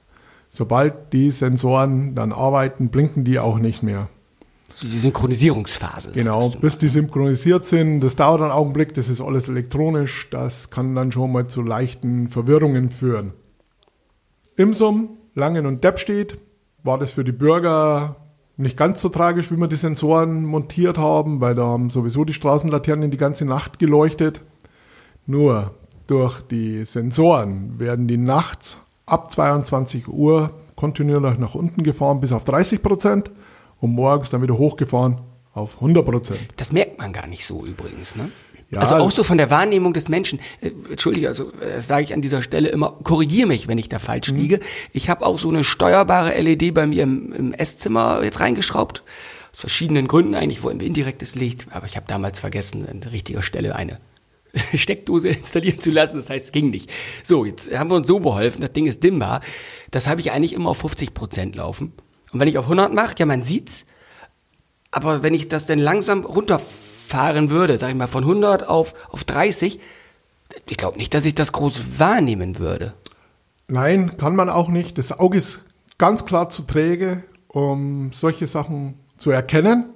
Sobald 0.57 1.13
die 1.13 1.29
Sensoren 1.29 2.15
dann 2.15 2.31
arbeiten, 2.31 2.89
blinken 2.89 3.23
die 3.23 3.37
auch 3.37 3.59
nicht 3.59 3.83
mehr. 3.83 4.09
Die 4.81 4.89
Synchronisierungsphase. 4.89 6.13
Genau, 6.13 6.49
bis 6.49 6.79
die 6.79 6.87
synchronisiert 6.87 7.67
sind. 7.67 8.01
Das 8.01 8.15
dauert 8.15 8.41
einen 8.41 8.49
Augenblick, 8.49 8.95
das 8.95 9.07
ist 9.07 9.21
alles 9.21 9.49
elektronisch. 9.49 10.31
Das 10.31 10.71
kann 10.71 10.95
dann 10.95 11.11
schon 11.11 11.31
mal 11.31 11.45
zu 11.45 11.61
leichten 11.61 12.27
Verwirrungen 12.27 12.89
führen. 12.89 13.33
Imsum, 14.55 15.19
Langen 15.35 15.67
und 15.67 15.83
Deppstedt 15.83 16.39
war 16.81 16.97
das 16.97 17.11
für 17.11 17.23
die 17.23 17.33
Bürger 17.33 18.15
nicht 18.55 18.77
ganz 18.77 18.99
so 18.99 19.09
tragisch, 19.09 19.51
wie 19.51 19.57
wir 19.57 19.67
die 19.67 19.75
Sensoren 19.75 20.43
montiert 20.43 20.97
haben, 20.97 21.39
weil 21.39 21.53
da 21.53 21.65
haben 21.67 21.91
sowieso 21.91 22.25
die 22.25 22.33
Straßenlaternen 22.33 23.11
die 23.11 23.17
ganze 23.17 23.45
Nacht 23.45 23.77
geleuchtet. 23.77 24.41
Nur 25.27 25.75
durch 26.07 26.41
die 26.41 26.83
Sensoren 26.83 27.77
werden 27.77 28.07
die 28.07 28.17
nachts 28.17 28.79
ab 29.07 29.31
22 29.31 30.07
Uhr 30.07 30.51
kontinuierlich 30.75 31.39
nach 31.39 31.55
unten 31.55 31.81
gefahren 31.81 32.19
bis 32.21 32.31
auf 32.31 32.45
30 32.45 32.83
Prozent 32.83 33.31
und 33.79 33.91
morgens 33.91 34.29
dann 34.29 34.43
wieder 34.43 34.57
hochgefahren 34.57 35.21
auf 35.53 35.75
100 35.75 36.05
Prozent. 36.05 36.39
Das 36.57 36.71
merkt 36.71 36.99
man 36.99 37.13
gar 37.13 37.25
nicht 37.25 37.45
so 37.45 37.65
übrigens, 37.65 38.15
ne? 38.15 38.29
Ja, 38.69 38.79
also 38.79 38.95
auch 38.95 39.11
so 39.11 39.23
von 39.23 39.37
der 39.37 39.49
Wahrnehmung 39.49 39.93
des 39.93 40.09
Menschen. 40.09 40.39
Äh, 40.59 40.71
Entschuldige, 40.89 41.29
also 41.29 41.51
äh, 41.53 41.77
das 41.77 41.87
sage 41.87 42.03
ich 42.03 42.13
an 42.13 42.21
dieser 42.21 42.41
Stelle 42.41 42.67
immer, 42.67 42.91
korrigier 43.03 43.47
mich, 43.47 43.69
wenn 43.69 43.77
ich 43.77 43.87
da 43.87 43.97
falsch 43.97 44.31
mhm. 44.31 44.39
liege. 44.39 44.59
Ich 44.91 45.09
habe 45.09 45.25
auch 45.25 45.39
so 45.39 45.47
eine 45.49 45.63
steuerbare 45.63 46.37
LED 46.37 46.73
bei 46.73 46.85
mir 46.85 47.03
im, 47.03 47.31
im 47.31 47.53
Esszimmer 47.53 48.21
jetzt 48.23 48.41
reingeschraubt. 48.41 49.03
Aus 49.53 49.61
verschiedenen 49.61 50.09
Gründen. 50.09 50.35
Eigentlich 50.35 50.63
wollten 50.63 50.81
wir 50.81 50.87
indirektes 50.87 51.35
Licht, 51.35 51.67
aber 51.71 51.85
ich 51.85 51.95
habe 51.95 52.07
damals 52.09 52.41
vergessen, 52.41 52.85
an 52.89 53.01
richtiger 53.09 53.41
Stelle 53.41 53.73
eine 53.73 53.99
Steckdose 54.75 55.29
installieren 55.29 55.79
zu 55.79 55.91
lassen. 55.91 56.17
Das 56.17 56.29
heißt, 56.29 56.45
es 56.45 56.51
ging 56.51 56.69
nicht. 56.69 56.89
So, 57.23 57.45
jetzt 57.45 57.71
haben 57.77 57.89
wir 57.89 57.95
uns 57.95 58.07
so 58.07 58.19
beholfen. 58.19 58.61
Das 58.61 58.73
Ding 58.73 58.87
ist 58.87 59.03
dimmbar. 59.03 59.41
Das 59.91 60.07
habe 60.07 60.21
ich 60.21 60.31
eigentlich 60.31 60.53
immer 60.53 60.69
auf 60.69 60.77
50 60.77 61.13
Prozent 61.13 61.55
laufen. 61.55 61.93
Und 62.31 62.39
wenn 62.39 62.47
ich 62.47 62.57
auf 62.57 62.65
100 62.65 62.93
mache, 62.93 63.15
ja, 63.17 63.25
man 63.25 63.43
sieht's. 63.43 63.85
Aber 64.91 65.23
wenn 65.23 65.33
ich 65.33 65.47
das 65.47 65.65
dann 65.65 65.79
langsam 65.79 66.25
runterfahren 66.25 67.49
würde, 67.49 67.77
sag 67.77 67.89
ich 67.89 67.95
mal 67.95 68.07
von 68.07 68.23
100 68.23 68.67
auf, 68.67 68.93
auf 69.09 69.23
30, 69.23 69.79
ich 70.69 70.77
glaube 70.77 70.97
nicht, 70.97 71.13
dass 71.13 71.25
ich 71.25 71.35
das 71.35 71.51
groß 71.51 71.99
wahrnehmen 71.99 72.59
würde. 72.59 72.93
Nein, 73.67 74.15
kann 74.17 74.35
man 74.35 74.49
auch 74.49 74.69
nicht. 74.69 74.97
Das 74.97 75.17
Auge 75.17 75.37
ist 75.37 75.61
ganz 75.97 76.25
klar 76.25 76.49
zu 76.49 76.63
träge, 76.63 77.23
um 77.47 78.11
solche 78.13 78.47
Sachen 78.47 78.95
zu 79.17 79.31
erkennen. 79.31 79.89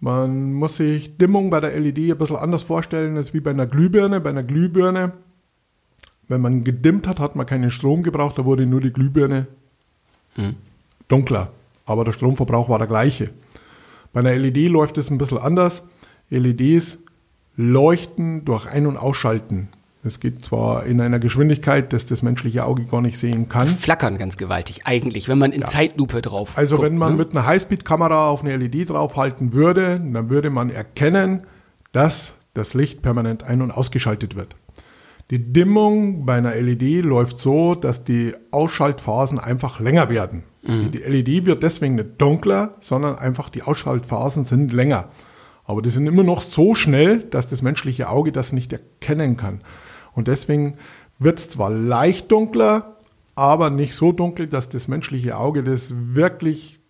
Man 0.00 0.54
muss 0.54 0.76
sich 0.76 1.18
Dimmung 1.18 1.50
bei 1.50 1.60
der 1.60 1.78
LED 1.78 2.10
ein 2.10 2.18
bisschen 2.18 2.36
anders 2.36 2.62
vorstellen 2.62 3.16
als 3.16 3.34
wie 3.34 3.40
bei 3.40 3.50
einer 3.50 3.66
Glühbirne. 3.66 4.20
Bei 4.20 4.30
einer 4.30 4.42
Glühbirne, 4.42 5.12
wenn 6.26 6.40
man 6.40 6.64
gedimmt 6.64 7.06
hat, 7.06 7.20
hat 7.20 7.36
man 7.36 7.46
keinen 7.46 7.70
Strom 7.70 8.02
gebraucht, 8.02 8.38
da 8.38 8.44
wurde 8.46 8.66
nur 8.66 8.80
die 8.80 8.92
Glühbirne 8.92 9.46
hm. 10.36 10.56
dunkler. 11.08 11.52
Aber 11.84 12.04
der 12.04 12.12
Stromverbrauch 12.12 12.68
war 12.68 12.78
der 12.78 12.86
gleiche. 12.86 13.30
Bei 14.12 14.20
einer 14.20 14.34
LED 14.34 14.70
läuft 14.70 14.96
es 14.96 15.10
ein 15.10 15.18
bisschen 15.18 15.38
anders. 15.38 15.82
LEDs 16.30 16.98
leuchten 17.56 18.44
durch 18.44 18.66
Ein- 18.66 18.86
und 18.86 18.96
Ausschalten. 18.96 19.68
Es 20.02 20.18
geht 20.18 20.46
zwar 20.46 20.86
in 20.86 21.00
einer 21.00 21.18
Geschwindigkeit, 21.18 21.92
dass 21.92 22.06
das 22.06 22.22
menschliche 22.22 22.64
Auge 22.64 22.86
gar 22.86 23.02
nicht 23.02 23.18
sehen 23.18 23.50
kann. 23.50 23.66
Flackern 23.66 24.16
ganz 24.16 24.38
gewaltig 24.38 24.86
eigentlich, 24.86 25.28
wenn 25.28 25.38
man 25.38 25.52
in 25.52 25.60
ja. 25.60 25.66
Zeitlupe 25.66 26.22
drauf 26.22 26.56
Also 26.56 26.76
guckt, 26.76 26.88
wenn 26.88 26.96
man 26.96 27.12
ne? 27.12 27.18
mit 27.18 27.32
einer 27.32 27.46
Highspeed-Kamera 27.46 28.28
auf 28.28 28.42
eine 28.42 28.56
LED 28.56 28.88
draufhalten 28.88 29.52
würde, 29.52 30.00
dann 30.00 30.30
würde 30.30 30.48
man 30.48 30.70
erkennen, 30.70 31.46
dass 31.92 32.34
das 32.54 32.72
Licht 32.72 33.02
permanent 33.02 33.42
ein- 33.42 33.60
und 33.60 33.70
ausgeschaltet 33.70 34.36
wird. 34.36 34.56
Die 35.30 35.52
Dimmung 35.52 36.24
bei 36.26 36.34
einer 36.34 36.54
LED 36.54 37.04
läuft 37.04 37.38
so, 37.38 37.74
dass 37.76 38.02
die 38.02 38.34
Ausschaltphasen 38.50 39.38
einfach 39.38 39.78
länger 39.78 40.08
werden. 40.08 40.42
Mhm. 40.62 40.90
Die 40.90 40.98
LED 40.98 41.46
wird 41.46 41.62
deswegen 41.62 41.94
nicht 41.94 42.20
dunkler, 42.20 42.74
sondern 42.80 43.16
einfach 43.16 43.48
die 43.48 43.62
Ausschaltphasen 43.62 44.44
sind 44.44 44.72
länger. 44.72 45.10
Aber 45.70 45.82
die 45.82 45.90
sind 45.90 46.08
immer 46.08 46.24
noch 46.24 46.40
so 46.40 46.74
schnell, 46.74 47.18
dass 47.18 47.46
das 47.46 47.62
menschliche 47.62 48.08
Auge 48.08 48.32
das 48.32 48.52
nicht 48.52 48.72
erkennen 48.72 49.36
kann. 49.36 49.60
Und 50.14 50.26
deswegen 50.26 50.74
wird 51.20 51.38
es 51.38 51.48
zwar 51.48 51.70
leicht 51.70 52.32
dunkler, 52.32 52.96
aber 53.36 53.70
nicht 53.70 53.94
so 53.94 54.10
dunkel, 54.10 54.48
dass 54.48 54.68
das 54.68 54.88
menschliche 54.88 55.36
Auge 55.36 55.62
das 55.62 55.94
wirklich 55.96 56.80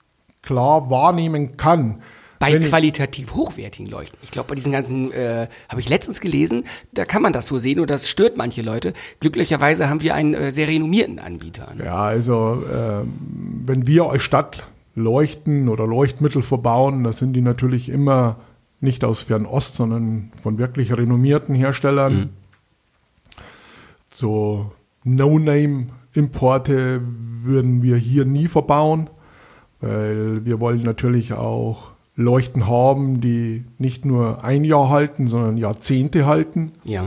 klar 0.40 0.88
wahrnehmen 0.88 1.59
kann. 1.59 2.01
Bei 2.38 2.59
qualitativ 2.59 3.35
hochwertigen 3.35 3.87
Leuchten. 3.87 4.19
Ich 4.23 4.31
glaube, 4.31 4.49
bei 4.49 4.55
diesen 4.55 4.73
ganzen, 4.73 5.12
äh, 5.12 5.49
habe 5.69 5.83
ich 5.83 5.90
letztens 5.90 6.23
gelesen, 6.23 6.64
da 6.93 7.05
kann 7.05 7.21
man 7.21 7.35
das 7.35 7.49
so 7.49 7.59
sehen 7.59 7.81
und 7.81 7.90
das 7.90 8.09
stört 8.09 8.38
manche 8.38 8.62
Leute. 8.62 8.95
Glücklicherweise 9.21 9.90
haben 9.90 10.01
wir 10.01 10.14
einen 10.14 10.33
äh, 10.33 10.53
sehr 10.53 10.69
renommierten 10.69 11.19
Anbieter. 11.19 11.75
Ne? 11.75 11.85
Ja, 11.85 12.05
also 12.05 12.62
äh, 12.64 13.07
wenn 13.66 13.87
wir 13.87 14.07
euch 14.07 14.23
Stadt 14.23 14.64
leuchten 14.95 15.69
oder 15.69 15.87
Leuchtmittel 15.87 16.40
verbauen, 16.40 17.05
da 17.05 17.12
sind 17.12 17.35
die 17.35 17.43
natürlich 17.43 17.90
immer 17.90 18.38
nicht 18.81 19.05
aus 19.05 19.23
Fernost, 19.23 19.75
sondern 19.75 20.33
von 20.40 20.59
wirklich 20.59 20.97
renommierten 20.97 21.55
Herstellern. 21.55 22.14
Mhm 22.14 22.31
so 24.21 24.71
No-Name-Importe 25.05 27.01
würden 27.43 27.83
wir 27.83 27.97
hier 27.97 28.25
nie 28.25 28.47
verbauen, 28.47 29.11
weil 29.81 30.45
wir 30.45 30.61
wollen 30.61 30.83
natürlich 30.83 31.33
auch 31.33 31.93
Leuchten 32.16 32.69
haben, 32.69 33.21
die 33.21 33.64
nicht 33.79 34.05
nur 34.05 34.45
ein 34.45 34.62
Jahr 34.62 34.90
halten, 34.90 35.27
sondern 35.27 35.57
Jahrzehnte 35.57 36.27
halten. 36.27 36.73
Ja. 36.85 37.07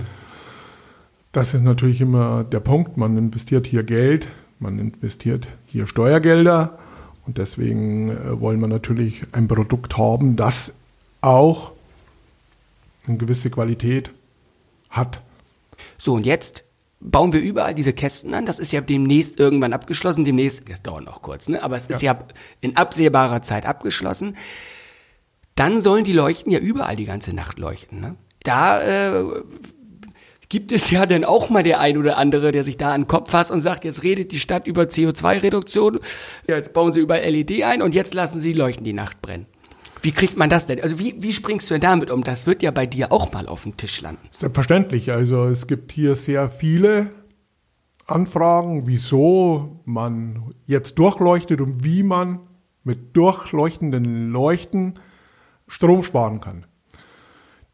Das 1.31 1.53
ist 1.53 1.61
natürlich 1.61 2.01
immer 2.01 2.43
der 2.43 2.59
Punkt. 2.59 2.97
Man 2.97 3.15
investiert 3.17 3.67
hier 3.67 3.83
Geld, 3.83 4.27
man 4.59 4.79
investiert 4.79 5.49
hier 5.65 5.85
Steuergelder 5.85 6.79
und 7.27 7.37
deswegen 7.37 8.09
äh, 8.09 8.41
wollen 8.41 8.59
wir 8.59 8.67
natürlich 8.67 9.23
ein 9.33 9.47
Produkt 9.47 9.97
haben, 9.97 10.35
das 10.35 10.73
auch 11.23 11.71
eine 13.07 13.17
gewisse 13.17 13.49
Qualität 13.49 14.11
hat. 14.89 15.21
So, 15.97 16.13
und 16.13 16.25
jetzt 16.25 16.63
bauen 16.99 17.33
wir 17.33 17.41
überall 17.41 17.75
diese 17.75 17.93
Kästen 17.93 18.33
an. 18.33 18.45
Das 18.45 18.59
ist 18.59 18.71
ja 18.71 18.81
demnächst 18.81 19.39
irgendwann 19.39 19.73
abgeschlossen. 19.73 20.25
Demnächst, 20.25 20.69
das 20.69 20.81
dauert 20.81 21.05
noch 21.05 21.21
kurz, 21.21 21.49
ne? 21.49 21.61
aber 21.61 21.75
es 21.75 21.87
ja. 21.87 21.95
ist 21.95 22.01
ja 22.01 22.19
in 22.61 22.77
absehbarer 22.77 23.41
Zeit 23.41 23.65
abgeschlossen. 23.65 24.37
Dann 25.55 25.79
sollen 25.79 26.03
die 26.03 26.13
Leuchten 26.13 26.51
ja 26.51 26.59
überall 26.59 26.95
die 26.95 27.05
ganze 27.05 27.33
Nacht 27.33 27.59
leuchten. 27.59 28.01
Ne? 28.01 28.15
Da 28.43 28.81
äh, 28.81 29.23
gibt 30.49 30.71
es 30.71 30.89
ja 30.89 31.05
dann 31.05 31.25
auch 31.25 31.49
mal 31.49 31.63
der 31.63 31.79
ein 31.79 31.97
oder 31.97 32.17
andere, 32.17 32.51
der 32.51 32.63
sich 32.63 32.77
da 32.77 32.93
an 32.93 33.01
den 33.01 33.07
Kopf 33.07 33.31
fasst 33.31 33.51
und 33.51 33.61
sagt, 33.61 33.85
jetzt 33.85 34.03
redet 34.03 34.31
die 34.31 34.39
Stadt 34.39 34.65
über 34.65 34.83
CO2-Reduktion, 34.83 35.99
ja, 36.47 36.55
jetzt 36.55 36.73
bauen 36.73 36.91
sie 36.91 36.99
überall 36.99 37.29
LED 37.29 37.63
ein 37.63 37.81
und 37.81 37.93
jetzt 37.93 38.13
lassen 38.13 38.39
sie 38.39 38.53
Leuchten 38.53 38.83
die 38.83 38.93
Nacht 38.93 39.21
brennen. 39.21 39.45
Wie 40.03 40.11
kriegt 40.11 40.35
man 40.35 40.49
das 40.49 40.67
denn? 40.67 40.81
Also 40.81 40.99
wie, 40.99 41.15
wie 41.19 41.31
springst 41.31 41.69
du 41.69 41.75
denn 41.75 41.81
damit 41.81 42.11
um? 42.11 42.25
Das 42.25 42.45
wird 42.45 42.61
ja 42.61 42.71
bei 42.71 42.85
dir 42.85 43.13
auch 43.13 43.31
mal 43.31 43.47
auf 43.47 43.63
dem 43.63 43.77
Tisch 43.77 44.01
landen. 44.01 44.27
Selbstverständlich. 44.31 45.11
Also 45.11 45.45
es 45.45 45.65
gibt 45.65 45.93
hier 45.93 46.15
sehr 46.15 46.49
viele 46.49 47.09
Anfragen, 48.05 48.85
wieso 48.85 49.79
man 49.85 50.43
jetzt 50.65 50.99
durchleuchtet 50.99 51.61
und 51.61 51.85
wie 51.85 52.03
man 52.03 52.41
mit 52.83 53.15
durchleuchtenden 53.15 54.29
Leuchten 54.29 54.99
Strom 55.69 56.03
sparen 56.03 56.41
kann. 56.41 56.65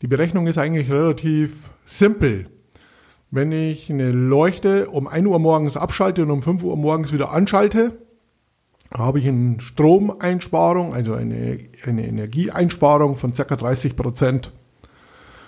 Die 0.04 0.08
Berechnung 0.08 0.46
ist 0.46 0.60
eigentlich 0.60 0.92
relativ 0.92 1.72
simpel. 1.84 2.52
Wenn 3.32 3.52
ich 3.52 3.89
eine 3.89 4.12
Leuchte 4.12 4.92
um 4.92 5.08
1 5.08 5.28
Uhr 5.28 5.39
morgens 5.39 5.78
abschalte 5.78 6.22
und 6.22 6.30
um 6.30 6.44
5 6.44 6.63
Uhr 6.63 6.78
morgens 6.78 7.12
wieder 7.12 7.32
anschalte, 7.32 7.98
habe 8.93 9.19
ich 9.19 9.28
eine 9.28 9.60
Stromeinsparung, 9.62 10.93
also 10.93 11.13
eine, 11.13 11.60
eine 11.86 12.08
Energieeinsparung 12.08 13.15
von 13.15 13.34
ca. 13.34 13.43
30 13.56 13.95
Prozent. 13.95 14.52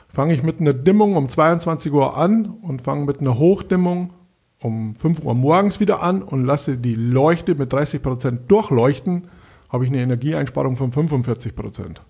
Fange 0.07 0.33
ich 0.33 0.43
mit 0.43 0.59
einer 0.59 0.73
Dimmung 0.73 1.15
um 1.15 1.29
22 1.29 1.91
Uhr 1.91 2.17
an 2.17 2.45
und 2.61 2.81
fange 2.81 3.05
mit 3.05 3.21
einer 3.21 3.37
Hochdimmung 3.37 4.13
um 4.59 4.95
5 4.95 5.23
Uhr 5.25 5.33
morgens 5.33 5.79
wieder 5.79 6.03
an 6.03 6.21
und 6.21 6.45
lasse 6.45 6.77
die 6.77 6.95
Leuchte 6.95 7.55
mit 7.55 7.73
30 7.73 8.01
Prozent 8.01 8.51
durchleuchten, 8.51 9.27
habe 9.69 9.85
ich 9.85 9.91
eine 9.91 10.01
Energieeinsparung 10.01 10.75
von 10.75 10.91
45 10.91 11.55
Prozent. 11.55 12.01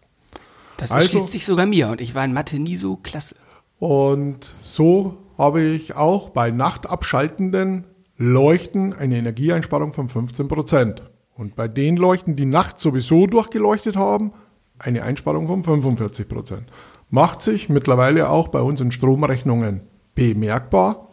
Das 0.77 0.91
also, 0.91 1.05
erschließt 1.05 1.31
sich 1.31 1.45
sogar 1.45 1.65
mir 1.65 1.89
und 1.89 2.01
ich 2.01 2.15
war 2.15 2.25
in 2.25 2.33
Mathe 2.33 2.59
nie 2.59 2.75
so 2.75 2.97
klasse. 2.97 3.35
Und 3.77 4.53
so 4.61 5.17
habe 5.37 5.61
ich 5.61 5.95
auch 5.95 6.29
bei 6.29 6.51
nachtabschaltenden 6.51 7.85
Leuchten 8.17 8.93
eine 8.93 9.17
Energieeinsparung 9.17 9.93
von 9.93 10.09
15 10.09 10.47
Prozent. 10.47 11.03
Und 11.41 11.55
bei 11.55 11.67
den 11.67 11.97
Leuchten, 11.97 12.35
die 12.35 12.45
nachts 12.45 12.83
sowieso 12.83 13.25
durchgeleuchtet 13.25 13.95
haben, 13.95 14.31
eine 14.77 15.01
Einsparung 15.01 15.47
von 15.47 15.63
45 15.63 16.27
Prozent. 16.27 16.71
Macht 17.09 17.41
sich 17.41 17.67
mittlerweile 17.67 18.29
auch 18.29 18.49
bei 18.49 18.61
unseren 18.61 18.91
Stromrechnungen 18.91 19.81
bemerkbar. 20.13 21.09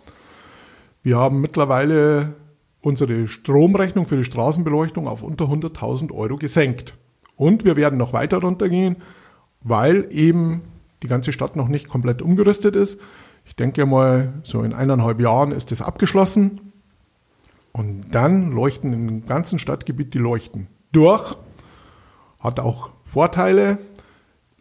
Wir 1.02 1.16
haben 1.16 1.40
mittlerweile 1.40 2.34
unsere 2.82 3.26
Stromrechnung 3.26 4.04
für 4.04 4.18
die 4.18 4.24
Straßenbeleuchtung 4.24 5.08
auf 5.08 5.22
unter 5.22 5.46
100.000 5.46 6.12
Euro 6.12 6.36
gesenkt. 6.36 6.98
Und 7.36 7.64
wir 7.64 7.76
werden 7.76 7.98
noch 7.98 8.12
weiter 8.12 8.36
runtergehen, 8.36 8.96
weil 9.62 10.08
eben 10.10 10.60
die 11.02 11.08
ganze 11.08 11.32
Stadt 11.32 11.56
noch 11.56 11.68
nicht 11.68 11.88
komplett 11.88 12.20
umgerüstet 12.20 12.76
ist. 12.76 13.00
Ich 13.46 13.56
denke 13.56 13.86
mal, 13.86 14.34
so 14.42 14.62
in 14.62 14.74
eineinhalb 14.74 15.22
Jahren 15.22 15.52
ist 15.52 15.72
es 15.72 15.80
abgeschlossen. 15.80 16.68
Und 17.72 18.10
dann 18.10 18.52
leuchten 18.52 18.92
im 18.92 19.26
ganzen 19.26 19.58
Stadtgebiet 19.58 20.14
die 20.14 20.18
Leuchten 20.18 20.68
durch. 20.92 21.36
Hat 22.40 22.60
auch 22.60 22.90
Vorteile. 23.02 23.78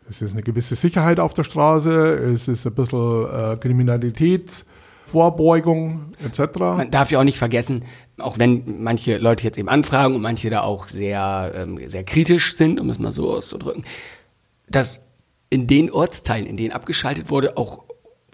Es 0.09 0.21
ist 0.21 0.33
eine 0.33 0.43
gewisse 0.43 0.75
Sicherheit 0.75 1.19
auf 1.19 1.33
der 1.33 1.43
Straße. 1.43 2.15
Es 2.33 2.47
ist 2.47 2.65
ein 2.65 2.73
bisschen 2.73 3.25
äh, 3.25 3.57
Kriminalität 3.57 4.65
Vorbeugung 5.07 6.11
etc. 6.21 6.59
Man 6.59 6.91
darf 6.91 7.11
ja 7.11 7.19
auch 7.19 7.23
nicht 7.23 7.37
vergessen, 7.37 7.85
auch 8.17 8.37
wenn 8.39 8.83
manche 8.83 9.17
Leute 9.17 9.45
jetzt 9.45 9.57
eben 9.57 9.69
anfragen 9.69 10.15
und 10.15 10.21
manche 10.21 10.49
da 10.49 10.61
auch 10.61 10.89
sehr, 10.89 11.53
ähm, 11.55 11.79
sehr 11.87 12.03
kritisch 12.03 12.55
sind, 12.55 12.79
um 12.79 12.89
es 12.89 12.99
mal 12.99 13.13
so 13.13 13.33
auszudrücken, 13.33 13.85
dass 14.69 15.01
in 15.49 15.65
den 15.65 15.89
Ortsteilen, 15.91 16.45
in 16.45 16.57
denen 16.57 16.73
abgeschaltet 16.73 17.29
wurde, 17.29 17.55
auch 17.55 17.85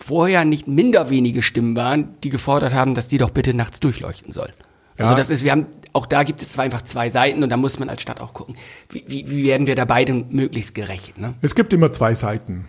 vorher 0.04 0.46
nicht 0.46 0.68
minder 0.68 1.10
wenige 1.10 1.42
Stimmen 1.42 1.76
waren, 1.76 2.16
die 2.24 2.30
gefordert 2.30 2.74
haben, 2.74 2.94
dass 2.96 3.08
die 3.08 3.18
doch 3.18 3.30
bitte 3.32 3.54
nachts 3.54 3.80
durchleuchten 3.80 4.34
sollen. 4.34 4.52
Also 4.98 5.14
Ja. 5.14 5.18
das 5.18 5.30
ist, 5.30 5.44
wir 5.44 5.52
haben, 5.52 5.66
auch 5.94 6.06
da 6.06 6.24
gibt 6.24 6.42
es 6.42 6.50
zwar 6.54 6.66
einfach 6.66 6.82
zwei 6.82 7.10
Seiten 7.10 7.42
und 7.44 7.50
da 7.50 7.58
muss 7.58 7.80
man 7.80 7.90
als 7.90 8.02
Stadt 8.02 8.20
auch 8.22 8.34
gucken, 8.34 8.56
wie, 8.90 9.04
wie, 9.08 9.30
wie 9.30 9.46
werden 9.48 9.66
wir 9.66 9.76
da 9.76 9.86
beiden 9.86 10.28
möglichst 10.32 10.76
gerecht. 10.76 11.18
Ne? 11.18 11.34
Es 11.42 11.56
gibt 11.56 11.74
immer 11.74 11.92
zwei 11.92 12.14
Seiten. 12.14 12.66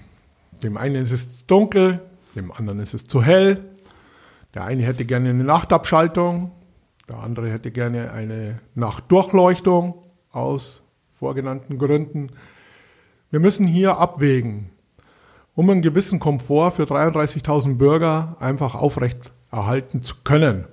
Dem 0.63 0.77
einen 0.77 1.03
ist 1.03 1.11
es 1.11 1.29
dunkel, 1.47 2.01
dem 2.35 2.53
anderen 2.53 2.79
ist 2.81 2.95
es 2.95 3.07
zu 3.07 3.23
hell. 3.23 3.65
Der 4.55 4.65
eine 4.65 4.85
hätte 4.85 5.05
gerne 5.05 5.31
eine 5.31 5.45
Nachtabschaltung, 5.45 6.53
der 7.09 7.19
andere 7.19 7.51
hätte 7.51 7.71
gerne 7.73 8.13
eine 8.13 8.61
Nachtdurchleuchtung 8.75 10.07
aus 10.31 10.83
vorgenannten 11.11 11.79
Gründen. 11.79 12.31
Wir 13.31 13.41
müssen 13.41 13.67
hier 13.67 13.99
abwägen, 13.99 14.71
um 15.55 15.71
einen 15.71 15.83
gewissen 15.83 16.21
Komfort 16.21 16.73
für 16.73 16.85
33.000 16.85 17.77
Bürger 17.77 18.37
einfach 18.41 18.75
aufrecht 18.75 19.33
erhalten 19.51 20.03
zu 20.03 20.17
können. 20.25 20.65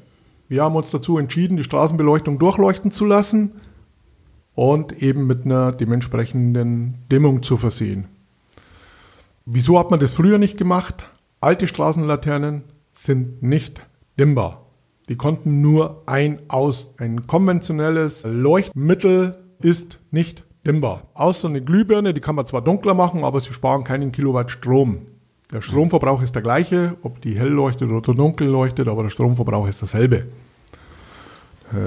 Wir 0.47 0.63
haben 0.63 0.75
uns 0.75 0.91
dazu 0.91 1.17
entschieden, 1.17 1.55
die 1.55 1.63
Straßenbeleuchtung 1.63 2.39
durchleuchten 2.39 2.91
zu 2.91 3.05
lassen 3.05 3.53
und 4.53 5.01
eben 5.01 5.27
mit 5.27 5.45
einer 5.45 5.71
dementsprechenden 5.71 6.97
Dimmung 7.11 7.43
zu 7.43 7.57
versehen. 7.57 8.07
Wieso 9.45 9.79
hat 9.79 9.91
man 9.91 9.99
das 9.99 10.13
früher 10.13 10.37
nicht 10.37 10.57
gemacht? 10.57 11.09
Alte 11.39 11.67
Straßenlaternen 11.67 12.63
sind 12.91 13.41
nicht 13.41 13.81
dimmbar. 14.19 14.65
Die 15.09 15.15
konnten 15.15 15.61
nur 15.61 16.03
ein 16.05 16.37
aus. 16.47 16.93
Ein 16.97 17.27
konventionelles 17.27 18.23
Leuchtmittel 18.23 19.43
ist 19.59 19.99
nicht 20.11 20.43
dimmbar. 20.65 21.03
Außer 21.13 21.47
eine 21.47 21.61
Glühbirne, 21.61 22.13
die 22.13 22.21
kann 22.21 22.35
man 22.35 22.45
zwar 22.45 22.61
dunkler 22.61 22.93
machen, 22.93 23.23
aber 23.23 23.39
sie 23.41 23.53
sparen 23.53 23.83
keinen 23.83 24.11
Kilowatt 24.11 24.51
Strom. 24.51 25.01
Der 25.51 25.61
Stromverbrauch 25.61 26.21
ist 26.21 26.33
der 26.33 26.41
gleiche, 26.41 26.97
ob 27.03 27.21
die 27.21 27.37
hell 27.37 27.49
leuchtet 27.49 27.89
oder 27.89 28.13
dunkel 28.13 28.47
leuchtet, 28.47 28.87
aber 28.87 29.03
der 29.03 29.09
Stromverbrauch 29.09 29.67
ist 29.67 29.81
dasselbe. 29.81 30.27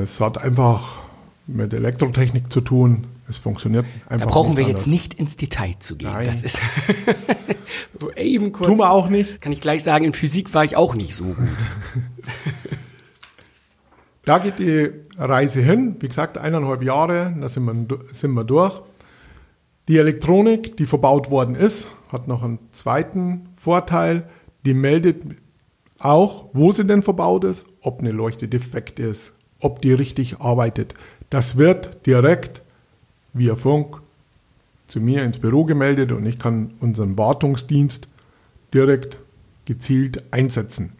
Es 0.03 0.21
hat 0.21 0.39
einfach 0.39 1.01
mit 1.47 1.73
Elektrotechnik 1.73 2.53
zu 2.53 2.61
tun. 2.61 3.07
Es 3.27 3.39
funktioniert 3.39 3.87
einfach 4.07 4.27
Da 4.27 4.33
brauchen 4.33 4.57
wir 4.57 4.65
anders. 4.65 4.83
jetzt 4.83 4.87
nicht 4.87 5.15
ins 5.15 5.37
Detail 5.37 5.75
zu 5.79 5.97
gehen. 5.97 6.13
Nein. 6.13 6.27
Das 6.27 6.43
ist 6.43 6.61
so 7.99 8.11
eben 8.17 8.53
kurz. 8.53 8.69
Tun 8.69 8.79
wir 8.79 8.91
auch 8.91 9.09
nicht. 9.09 9.41
Kann 9.41 9.53
ich 9.53 9.63
gleich 9.63 9.83
sagen, 9.83 10.05
in 10.05 10.13
Physik 10.13 10.53
war 10.53 10.65
ich 10.65 10.77
auch 10.77 10.95
nicht 10.95 11.15
so 11.15 11.25
gut. 11.25 11.37
Da 14.25 14.39
geht 14.39 14.59
die 14.59 14.91
Reise 15.19 15.61
hin. 15.61 15.97
Wie 16.01 16.09
gesagt, 16.09 16.39
eineinhalb 16.39 16.83
Jahre, 16.83 17.35
da 17.39 17.49
sind 17.49 17.65
wir, 17.67 17.99
sind 18.13 18.33
wir 18.33 18.45
durch. 18.45 18.83
Die 19.89 19.99
Elektronik, 19.99 20.77
die 20.77 20.87
verbaut 20.87 21.31
worden 21.31 21.55
ist, 21.55 21.89
hat 22.11 22.27
noch 22.27 22.43
einen 22.43 22.59
zweiten 22.73 23.49
Vorteil. 23.55 24.29
Die 24.65 24.73
meldet 24.73 25.25
auch, 26.01 26.47
wo 26.53 26.73
sie 26.73 26.87
denn 26.87 27.03
verbaut 27.03 27.45
ist, 27.45 27.67
ob 27.83 28.01
eine 28.01 28.13
Leuchte 28.13 28.49
defekt 28.49 28.99
ist, 28.99 29.35
ob 29.61 29.83
die 29.83 29.93
richtig 29.93 30.41
arbeitet. 30.41 30.95
Das 31.29 31.59
wird 31.59 32.07
direkt 32.07 32.63
via 33.35 33.57
Funk 33.57 34.01
zu 34.87 35.01
mir 35.01 35.25
ins 35.25 35.39
Büro 35.39 35.65
gemeldet 35.65 36.13
und 36.13 36.25
ich 36.25 36.39
kann 36.39 36.73
unseren 36.81 37.19
Wartungsdienst 37.19 38.09
direkt 38.73 39.19
gezielt 39.65 40.23
einsetzen. 40.31 40.93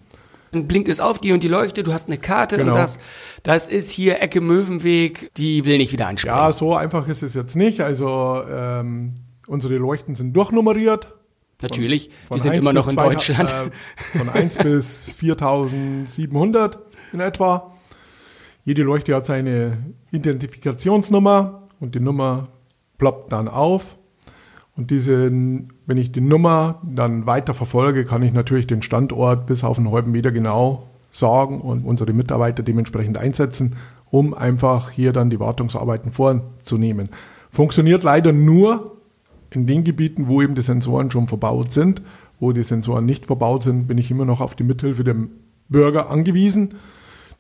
Dann 0.55 0.67
blinkt 0.69 0.89
es 0.89 1.01
auf, 1.01 1.19
die 1.19 1.33
und 1.33 1.43
die 1.43 1.49
Leuchte, 1.49 1.83
du 1.83 1.93
hast 1.93 2.09
eine 2.09 2.17
Karte 2.17 2.57
und 2.57 2.63
Genau. 2.63 2.75
sagst, 2.75 3.01
das 3.43 3.69
ist 3.69 3.91
hier 3.91 4.23
Ecke 4.23 4.41
Möwenweg, 4.41 5.31
die 5.37 5.65
will 5.65 5.79
nicht 5.79 5.93
wieder 5.93 6.07
ansprechen. 6.07 6.35
Ja, 6.37 6.53
so 6.53 6.75
einfach 6.75 7.09
ist 7.09 7.23
es 7.23 7.35
jetzt 7.35 7.57
nicht. 7.57 7.81
Also 7.81 8.43
ähm, 8.49 9.15
unsere 9.47 9.75
Leuchten 9.77 10.15
sind 10.15 10.33
durchnummeriert. 10.35 11.13
Natürlich, 11.63 12.11
Von 12.29 12.37
wir 12.37 12.43
sind 12.43 12.53
1 12.53 12.63
immer 12.65 12.73
noch 12.73 12.87
in 12.89 12.95
zwei- 12.95 13.09
Deutschland. 13.11 13.53
Äh, 14.15 14.19
von 14.19 14.29
1 14.29 14.59
bis 14.59 15.11
4700 15.17 16.79
in 17.13 17.21
etwa. 17.21 17.73
Jede 18.65 18.83
Leuchte 18.83 19.15
hat 19.15 19.27
seine 19.27 19.79
Identifikationsnummer 20.11 21.61
und 21.81 21.95
die 21.95 22.01
Nummer 22.01 22.49
ploppt 22.99 23.33
dann 23.33 23.49
auf. 23.49 23.97
Und 24.77 24.91
diese, 24.91 25.31
wenn 25.31 25.97
ich 25.97 26.11
die 26.11 26.21
Nummer 26.21 26.83
dann 26.85 27.27
weiter 27.27 27.55
verfolge, 27.55 28.05
kann 28.05 28.23
ich 28.23 28.33
natürlich 28.33 28.67
den 28.67 28.83
Standort 28.83 29.47
bis 29.47 29.63
auf 29.63 29.79
einen 29.79 29.91
halben 29.93 30.11
Meter 30.11 30.33
genau 30.33 30.89
sagen 31.13 31.61
und 31.61 31.85
unsere 31.85 32.13
Mitarbeiter 32.13 32.63
dementsprechend 32.63 33.17
einsetzen, 33.17 33.77
um 34.11 34.35
einfach 34.35 34.91
hier 34.91 35.13
dann 35.13 35.31
die 35.31 35.39
Wartungsarbeiten 35.39 36.11
vorzunehmen. 36.11 37.09
Funktioniert 37.51 38.03
leider 38.03 38.33
nur 38.33 38.97
in 39.51 39.67
den 39.67 39.85
Gebieten, 39.85 40.27
wo 40.27 40.43
eben 40.43 40.57
die 40.57 40.63
Sensoren 40.63 41.11
schon 41.11 41.29
verbaut 41.29 41.73
sind. 41.73 42.03
Wo 42.41 42.51
die 42.51 42.65
Sensoren 42.65 43.07
nicht 43.07 43.27
verbaut 43.27 43.63
sind, 43.63 43.87
bin 43.87 43.97
ich 43.97 44.11
immer 44.11 44.25
noch 44.25 44.41
auf 44.41 44.57
die 44.57 44.65
Mithilfe 44.65 45.05
der 45.05 45.15
Bürger 45.69 46.11
angewiesen, 46.11 46.75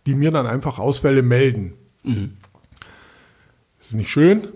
die 0.06 0.14
mir 0.14 0.30
dann 0.30 0.46
einfach 0.46 0.78
Ausfälle 0.78 1.22
melden. 1.22 1.72
Das 3.78 3.88
ist 3.88 3.94
nicht 3.94 4.10
schön, 4.10 4.46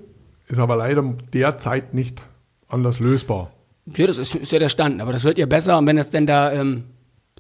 ist 0.47 0.61
aber 0.61 0.77
leider 0.77 1.03
derzeit 1.33 1.93
nicht 1.93 2.23
anders 2.69 3.01
lösbar. 3.01 3.51
Ja, 3.97 4.07
das 4.07 4.19
ist, 4.19 4.35
ist 4.35 4.53
ja 4.53 4.59
der 4.59 4.69
Stand, 4.69 5.01
aber 5.01 5.13
das 5.13 5.25
wird 5.25 5.39
ja 5.39 5.47
besser 5.47 5.79
und 5.79 5.87
wenn 5.87 5.99
es 5.99 6.11
denn 6.11 6.27
da 6.27 6.53
ähm, 6.53 6.85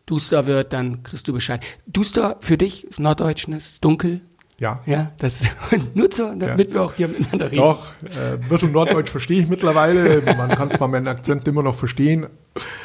duster 0.06 0.46
wird, 0.46 0.72
dann 0.72 1.02
kriegst 1.02 1.28
du 1.28 1.32
Bescheid. 1.32 1.62
Duster 1.86 2.36
für 2.40 2.56
dich 2.56 2.84
ist 2.84 3.00
Norddeutsch, 3.00 3.48
ne? 3.48 3.58
ist 3.58 3.84
dunkel. 3.84 4.22
Ja, 4.60 4.80
Ja, 4.86 5.12
das 5.18 5.44
nur 5.94 6.08
so, 6.10 6.34
damit 6.34 6.72
wir 6.72 6.82
auch 6.82 6.94
hier 6.94 7.06
miteinander 7.06 7.46
reden. 7.46 7.58
doch, 7.58 7.92
äh, 8.02 8.38
Mittel- 8.50 8.64
und 8.64 8.72
Norddeutsch 8.72 9.08
verstehe 9.10 9.40
ich 9.40 9.48
mittlerweile. 9.48 10.20
Man 10.36 10.48
kann 10.50 10.72
zwar 10.72 10.88
meinen 10.88 11.06
Akzent 11.06 11.46
immer 11.46 11.62
noch 11.62 11.76
verstehen, 11.76 12.26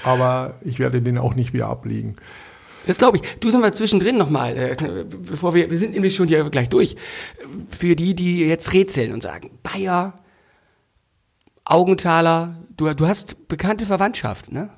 aber 0.03 0.55
ich 0.61 0.77
werde 0.77 1.01
den 1.01 1.17
auch 1.17 1.33
nicht 1.33 1.51
wieder 1.51 1.67
ablegen. 1.67 2.15
Das 2.85 2.99
glaube 2.99 3.17
ich. 3.17 3.23
Du 3.39 3.49
sind 3.49 3.61
wir 3.61 3.73
zwischendrin 3.73 4.17
nochmal, 4.17 4.55
äh, 4.55 4.75
bevor 5.25 5.55
wir, 5.55 5.71
wir 5.71 5.77
sind 5.79 5.93
nämlich 5.93 6.15
schon 6.15 6.27
hier 6.27 6.47
gleich 6.49 6.69
durch. 6.69 6.95
Für 7.69 7.95
die, 7.95 8.13
die 8.13 8.41
jetzt 8.41 8.73
rätseln 8.73 9.11
und 9.13 9.23
sagen, 9.23 9.49
Bayer, 9.63 10.19
Augenthaler, 11.65 12.57
du, 12.75 12.93
du 12.93 13.07
hast 13.07 13.47
bekannte 13.47 13.85
Verwandtschaft, 13.85 14.51
ne? 14.51 14.69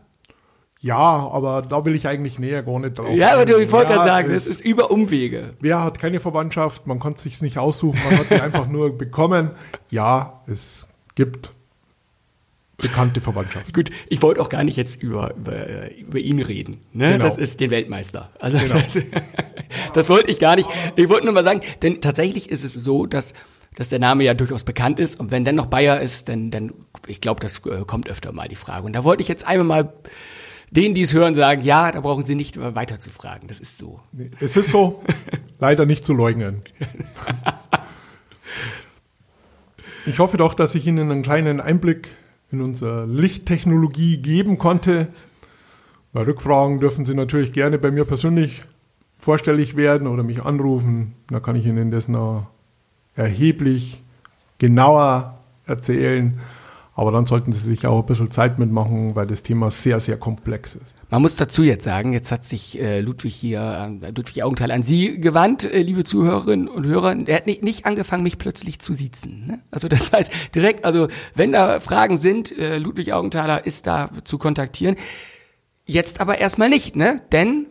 Ja, 0.81 0.97
aber 0.99 1.63
da 1.63 1.83
will 1.83 1.95
ich 1.95 2.07
eigentlich 2.07 2.37
näher 2.37 2.61
gar 2.61 2.79
nicht 2.79 2.99
drauf 2.99 3.09
Ja, 3.15 3.33
aber 3.33 3.45
du, 3.45 3.57
ich 3.57 3.71
wollte 3.71 3.89
Ja, 3.89 3.95
gerade 3.95 4.07
sagen, 4.07 4.29
es- 4.31 4.43
das 4.43 4.51
ist 4.53 4.61
über 4.65 4.91
Umwege. 4.91 5.55
Wer 5.59 5.83
hat 5.83 5.97
keine 5.99 6.19
Verwandtschaft? 6.19 6.85
Man 6.85 6.99
konnte 6.99 7.19
sich 7.21 7.41
nicht 7.41 7.57
aussuchen, 7.57 7.99
man 8.07 8.19
hat 8.19 8.29
die 8.29 8.39
einfach 8.39 8.67
nur 8.67 8.95
bekommen. 8.95 9.49
Ja, 9.89 10.43
es 10.45 10.85
gibt 11.15 11.51
bekannte 12.77 13.19
Verwandtschaft. 13.21 13.73
Gut, 13.73 13.89
ich 14.09 14.21
wollte 14.21 14.41
auch 14.41 14.49
gar 14.49 14.63
nicht 14.63 14.75
jetzt 14.77 15.01
über, 15.01 15.33
über, 15.35 15.91
über 15.97 16.19
ihn 16.19 16.39
reden. 16.41 16.77
Ne? 16.93 17.13
Genau. 17.13 17.23
Das 17.25 17.37
ist 17.37 17.61
den 17.61 17.71
Weltmeister. 17.71 18.29
Also 18.39 18.59
Genau. 18.59 18.75
das, 18.75 18.99
das 19.93 20.09
wollte 20.09 20.29
ich 20.29 20.39
gar 20.39 20.55
nicht. 20.55 20.69
Ich 20.97 21.09
wollte 21.09 21.23
nur 21.25 21.33
mal 21.33 21.43
sagen, 21.45 21.61
denn 21.81 21.99
tatsächlich 22.01 22.49
ist 22.51 22.63
es 22.65 22.73
so, 22.73 23.05
dass, 23.07 23.33
dass 23.75 23.89
der 23.89 23.99
Name 23.99 24.23
ja 24.23 24.33
durchaus 24.33 24.63
bekannt 24.63 24.99
ist. 24.99 25.19
Und 25.19 25.31
wenn 25.31 25.43
dann 25.43 25.55
noch 25.55 25.67
Bayer 25.67 25.99
ist, 25.99 26.29
dann, 26.29 26.51
dann 26.51 26.73
ich 27.07 27.21
glaube, 27.21 27.39
das 27.41 27.59
äh, 27.65 27.83
kommt 27.85 28.09
öfter 28.09 28.31
mal 28.31 28.47
die 28.47 28.55
Frage. 28.55 28.85
Und 28.85 28.93
da 28.93 29.03
wollte 29.03 29.21
ich 29.21 29.27
jetzt 29.27 29.45
einmal 29.45 29.83
mal 29.83 29.93
denen, 30.71 30.95
die 30.95 31.01
es 31.01 31.13
hören, 31.13 31.35
sagen, 31.35 31.63
ja, 31.63 31.91
da 31.91 32.01
brauchen 32.01 32.23
sie 32.23 32.35
nicht 32.35 32.59
weiter 32.59 32.99
zu 32.99 33.09
fragen. 33.09 33.47
Das 33.47 33.59
ist 33.59 33.77
so. 33.77 33.99
Es 34.39 34.55
ist 34.55 34.71
so, 34.71 35.03
leider 35.59 35.85
nicht 35.85 36.05
zu 36.05 36.13
leugnen. 36.13 36.61
Ich 40.07 40.19
hoffe 40.19 40.37
doch, 40.37 40.53
dass 40.53 40.75
ich 40.75 40.85
Ihnen 40.85 41.11
einen 41.11 41.23
kleinen 41.23 41.59
Einblick 41.59 42.09
in 42.51 42.61
unsere 42.61 43.07
Lichttechnologie 43.07 44.17
geben 44.17 44.59
konnte. 44.59 45.07
Bei 46.13 46.21
Rückfragen 46.21 46.79
dürfen 46.79 47.05
Sie 47.05 47.15
natürlich 47.15 47.53
gerne 47.53 47.79
bei 47.79 47.89
mir 47.89 48.05
persönlich 48.05 48.65
vorstellig 49.17 49.75
werden 49.75 50.07
oder 50.07 50.21
mich 50.21 50.43
anrufen. 50.43 51.15
Da 51.27 51.39
kann 51.39 51.55
ich 51.55 51.65
Ihnen 51.65 51.89
das 51.89 52.07
noch 52.07 52.47
erheblich 53.15 54.03
genauer 54.57 55.39
erzählen. 55.65 56.39
Aber 56.97 57.11
dann 57.11 57.25
sollten 57.25 57.51
Sie 57.51 57.59
sich 57.59 57.85
auch 57.85 57.99
ein 57.99 58.05
bisschen 58.05 58.31
Zeit 58.31 58.57
mitmachen, 58.57 59.15
weil 59.15 59.27
das 59.27 59.43
Thema 59.43 59.69
sehr, 59.69 59.99
sehr 59.99 60.15
komplex 60.15 60.75
ist. 60.75 60.95
Man 61.09 61.21
muss 61.21 61.35
dazu 61.35 61.61
jetzt 61.61 61.83
sagen, 61.83 62.13
jetzt 62.13 62.31
hat 62.31 62.45
sich 62.45 62.79
äh, 62.79 63.01
Ludwig 63.01 63.35
hier, 63.35 63.99
äh, 64.01 64.11
Ludwig 64.11 64.43
Augenthal 64.43 64.71
an 64.71 64.81
Sie 64.81 65.19
gewandt, 65.19 65.65
äh, 65.65 65.81
liebe 65.81 66.05
Zuhörerinnen 66.05 66.69
und 66.69 66.85
Hörer. 66.85 67.13
Er 67.25 67.35
hat 67.35 67.47
nicht, 67.47 67.85
angefangen, 67.85 68.23
mich 68.23 68.37
plötzlich 68.37 68.79
zu 68.79 68.93
siezen. 68.93 69.45
Ne? 69.45 69.59
Also 69.71 69.89
das 69.89 70.13
heißt 70.13 70.31
direkt, 70.55 70.85
also 70.85 71.09
wenn 71.33 71.51
da 71.51 71.81
Fragen 71.81 72.17
sind, 72.17 72.53
Ludwig 72.57 73.11
Augenthaler 73.11 73.65
ist 73.65 73.87
da 73.87 74.09
zu 74.23 74.37
kontaktieren. 74.37 74.95
Jetzt 75.85 76.21
aber 76.21 76.37
erstmal 76.37 76.69
nicht, 76.69 76.95
ne? 76.95 77.21
Denn 77.31 77.67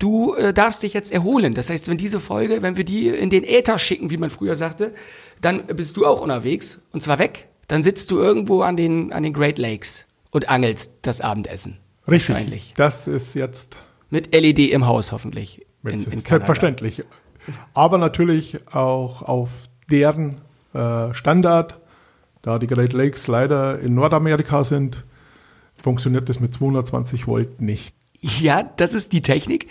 du 0.00 0.34
äh, 0.34 0.52
darfst 0.52 0.82
dich 0.82 0.92
jetzt 0.92 1.12
erholen. 1.12 1.54
Das 1.54 1.70
heißt, 1.70 1.86
wenn 1.88 1.96
diese 1.96 2.18
Folge, 2.18 2.62
wenn 2.62 2.76
wir 2.76 2.84
die 2.84 3.08
in 3.08 3.30
den 3.30 3.44
Äther 3.44 3.78
schicken, 3.78 4.10
wie 4.10 4.16
man 4.16 4.30
früher 4.30 4.56
sagte, 4.56 4.92
dann 5.40 5.64
bist 5.66 5.96
du 5.96 6.06
auch 6.06 6.20
unterwegs 6.20 6.80
und 6.92 7.02
zwar 7.02 7.18
weg. 7.18 7.48
Dann 7.68 7.84
sitzt 7.84 8.10
du 8.10 8.18
irgendwo 8.18 8.62
an 8.62 8.76
den, 8.76 9.12
an 9.12 9.22
den 9.22 9.32
Great 9.32 9.58
Lakes 9.58 10.06
und 10.30 10.48
angelst 10.48 10.90
das 11.02 11.20
Abendessen. 11.20 11.78
Richtig. 12.08 12.34
Wahrscheinlich. 12.34 12.74
Das 12.76 13.06
ist 13.06 13.34
jetzt 13.34 13.76
Mit 14.10 14.34
LED 14.34 14.58
im 14.58 14.86
Haus 14.86 15.12
hoffentlich. 15.12 15.66
In, 15.84 15.90
in 15.90 16.20
Selbstverständlich. 16.20 17.04
Aber 17.72 17.98
natürlich 17.98 18.58
auch 18.74 19.22
auf 19.22 19.66
deren 19.90 20.40
äh, 20.74 21.14
Standard, 21.14 21.78
da 22.42 22.58
die 22.58 22.66
Great 22.66 22.92
Lakes 22.92 23.28
leider 23.28 23.78
in 23.78 23.94
Nordamerika 23.94 24.64
sind, 24.64 25.04
funktioniert 25.78 26.28
das 26.28 26.40
mit 26.40 26.52
220 26.54 27.26
Volt 27.26 27.60
nicht. 27.60 27.94
Ja, 28.20 28.62
das 28.62 28.94
ist 28.94 29.12
die 29.12 29.22
Technik. 29.22 29.68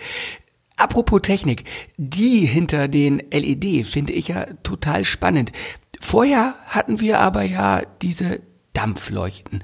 Apropos 0.76 1.20
Technik, 1.22 1.64
die 1.96 2.46
hinter 2.46 2.88
den 2.88 3.22
LED 3.30 3.86
finde 3.86 4.12
ich 4.12 4.28
ja 4.28 4.46
total 4.62 5.04
spannend. 5.04 5.52
Vorher 6.00 6.54
hatten 6.66 7.00
wir 7.00 7.20
aber 7.20 7.42
ja 7.42 7.82
diese 8.00 8.40
Dampfleuchten. 8.72 9.62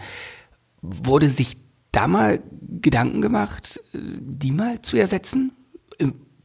Wurde 0.82 1.30
sich 1.30 1.56
da 1.90 2.06
mal 2.06 2.42
Gedanken 2.82 3.22
gemacht, 3.22 3.80
die 3.94 4.52
mal 4.52 4.82
zu 4.82 4.98
ersetzen? 4.98 5.52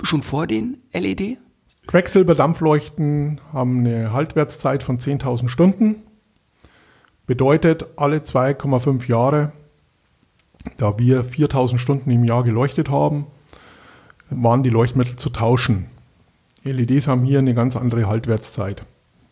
Schon 0.01 0.21
vor 0.21 0.47
den 0.47 0.77
LED? 0.93 1.37
Quecksilberdampfleuchten 1.87 3.41
haben 3.51 3.79
eine 3.79 4.13
Haltwertszeit 4.13 4.83
von 4.83 4.99
10.000 4.99 5.49
Stunden. 5.49 6.03
Bedeutet, 7.27 7.85
alle 7.97 8.19
2,5 8.19 9.07
Jahre, 9.09 9.51
da 10.77 10.97
wir 10.97 11.25
4.000 11.25 11.77
Stunden 11.77 12.11
im 12.11 12.23
Jahr 12.23 12.43
geleuchtet 12.43 12.89
haben, 12.89 13.27
waren 14.29 14.63
die 14.63 14.69
Leuchtmittel 14.69 15.15
zu 15.15 15.29
tauschen. 15.29 15.87
LEDs 16.63 17.07
haben 17.07 17.23
hier 17.23 17.39
eine 17.39 17.53
ganz 17.53 17.75
andere 17.75 18.07
Haltwertszeit. 18.07 18.83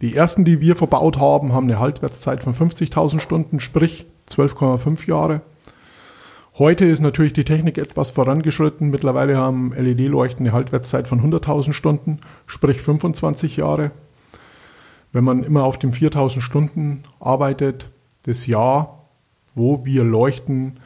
Die 0.01 0.15
ersten, 0.15 0.45
die 0.45 0.61
wir 0.61 0.75
verbaut 0.75 1.19
haben, 1.19 1.53
haben 1.53 1.65
eine 1.65 1.79
Haltwertszeit 1.79 2.41
von 2.41 2.53
50.000 2.53 3.19
Stunden, 3.19 3.59
sprich 3.59 4.05
12,5 4.29 5.07
Jahre. 5.07 5.41
Heute 6.57 6.85
ist 6.85 7.01
natürlich 7.01 7.33
die 7.33 7.43
Technik 7.43 7.77
etwas 7.77 8.11
vorangeschritten. 8.11 8.89
Mittlerweile 8.89 9.37
haben 9.37 9.73
LED-Leuchten 9.73 10.45
eine 10.45 10.53
Haltwertszeit 10.53 11.07
von 11.07 11.21
100.000 11.21 11.73
Stunden, 11.73 12.19
sprich 12.47 12.81
25 12.81 13.57
Jahre. 13.57 13.91
Wenn 15.11 15.23
man 15.23 15.43
immer 15.43 15.63
auf 15.63 15.79
den 15.79 15.93
4.000 15.93 16.41
Stunden 16.41 17.03
arbeitet, 17.19 17.89
das 18.23 18.45
Jahr, 18.45 19.09
wo 19.55 19.85
wir 19.85 20.03
leuchten, 20.03 20.79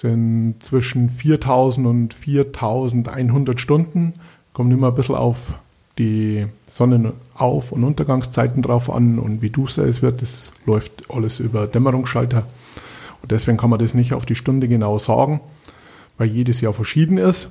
sind 0.00 0.56
zwischen 0.60 1.10
4.000 1.10 1.84
und 1.86 2.14
4.100 2.14 3.58
Stunden. 3.58 4.14
Kommt 4.52 4.72
immer 4.72 4.88
ein 4.88 4.94
bisschen 4.94 5.16
auf 5.16 5.58
die 5.98 6.46
Sonnenauf- 6.70 7.72
und 7.72 7.82
Untergangszeiten 7.82 8.62
drauf 8.62 8.90
an 8.90 9.18
und 9.18 9.42
wie 9.42 9.50
duster 9.50 9.84
es 9.84 10.00
wird. 10.00 10.22
Das 10.22 10.52
läuft 10.66 11.10
alles 11.10 11.40
über 11.40 11.66
Dämmerungsschalter. 11.66 12.46
Und 13.20 13.32
deswegen 13.32 13.56
kann 13.58 13.70
man 13.70 13.80
das 13.80 13.94
nicht 13.94 14.14
auf 14.14 14.24
die 14.24 14.36
Stunde 14.36 14.68
genau 14.68 14.98
sagen, 14.98 15.40
weil 16.16 16.28
jedes 16.28 16.60
Jahr 16.60 16.72
verschieden 16.72 17.18
ist. 17.18 17.50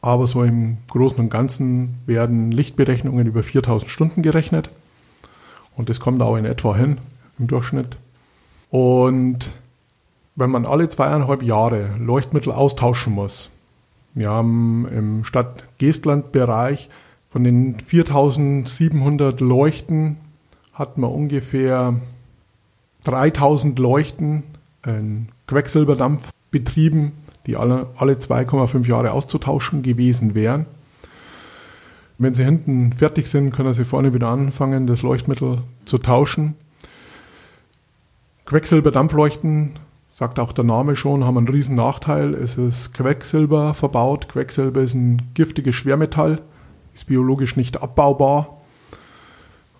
Aber 0.00 0.26
so 0.26 0.42
im 0.42 0.78
Großen 0.88 1.18
und 1.18 1.28
Ganzen 1.28 1.96
werden 2.06 2.50
Lichtberechnungen 2.50 3.26
über 3.26 3.42
4000 3.42 3.90
Stunden 3.90 4.22
gerechnet. 4.22 4.70
Und 5.76 5.90
das 5.90 6.00
kommt 6.00 6.22
auch 6.22 6.36
in 6.36 6.46
etwa 6.46 6.74
hin 6.74 6.98
im 7.38 7.46
Durchschnitt. 7.46 7.98
Und 8.70 9.50
wenn 10.34 10.50
man 10.50 10.66
alle 10.66 10.88
zweieinhalb 10.88 11.42
Jahre 11.42 11.94
Leuchtmittel 11.98 12.52
austauschen 12.52 13.12
muss, 13.12 13.50
wir 14.14 14.30
haben 14.30 14.86
im 14.88 15.24
Stadt-Geestland-Bereich 15.24 16.88
von 17.30 17.44
den 17.44 17.78
4700 17.80 19.40
Leuchten 19.40 20.18
hat 20.74 20.98
man 20.98 21.10
ungefähr 21.10 21.98
3000 23.04 23.78
Leuchten 23.78 24.42
in 24.84 25.28
Quecksilberdampf 25.46 26.30
betrieben, 26.50 27.12
die 27.46 27.56
alle, 27.56 27.88
alle 27.96 28.14
2,5 28.14 28.86
Jahre 28.86 29.12
auszutauschen 29.12 29.82
gewesen 29.82 30.34
wären. 30.34 30.66
Wenn 32.18 32.34
sie 32.34 32.44
hinten 32.44 32.92
fertig 32.92 33.28
sind, 33.28 33.52
können 33.52 33.72
sie 33.72 33.84
vorne 33.84 34.12
wieder 34.12 34.28
anfangen, 34.28 34.86
das 34.86 35.02
Leuchtmittel 35.02 35.62
zu 35.86 35.98
tauschen. 35.98 36.54
Quecksilberdampfleuchten 38.44 39.78
sagt 40.12 40.38
auch 40.38 40.52
der 40.52 40.64
Name 40.64 40.94
schon, 40.96 41.24
haben 41.24 41.38
einen 41.38 41.48
riesen 41.48 41.74
Nachteil. 41.74 42.34
Es 42.34 42.58
ist 42.58 42.92
Quecksilber 42.94 43.74
verbaut. 43.74 44.28
Quecksilber 44.28 44.82
ist 44.82 44.94
ein 44.94 45.22
giftiges 45.34 45.74
Schwermetall, 45.74 46.42
ist 46.94 47.06
biologisch 47.06 47.56
nicht 47.56 47.82
abbaubar. 47.82 48.58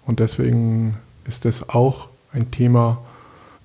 Und 0.06 0.20
deswegen 0.20 0.96
ist 1.26 1.44
das 1.44 1.68
auch 1.68 2.08
ein 2.32 2.50
Thema, 2.50 2.98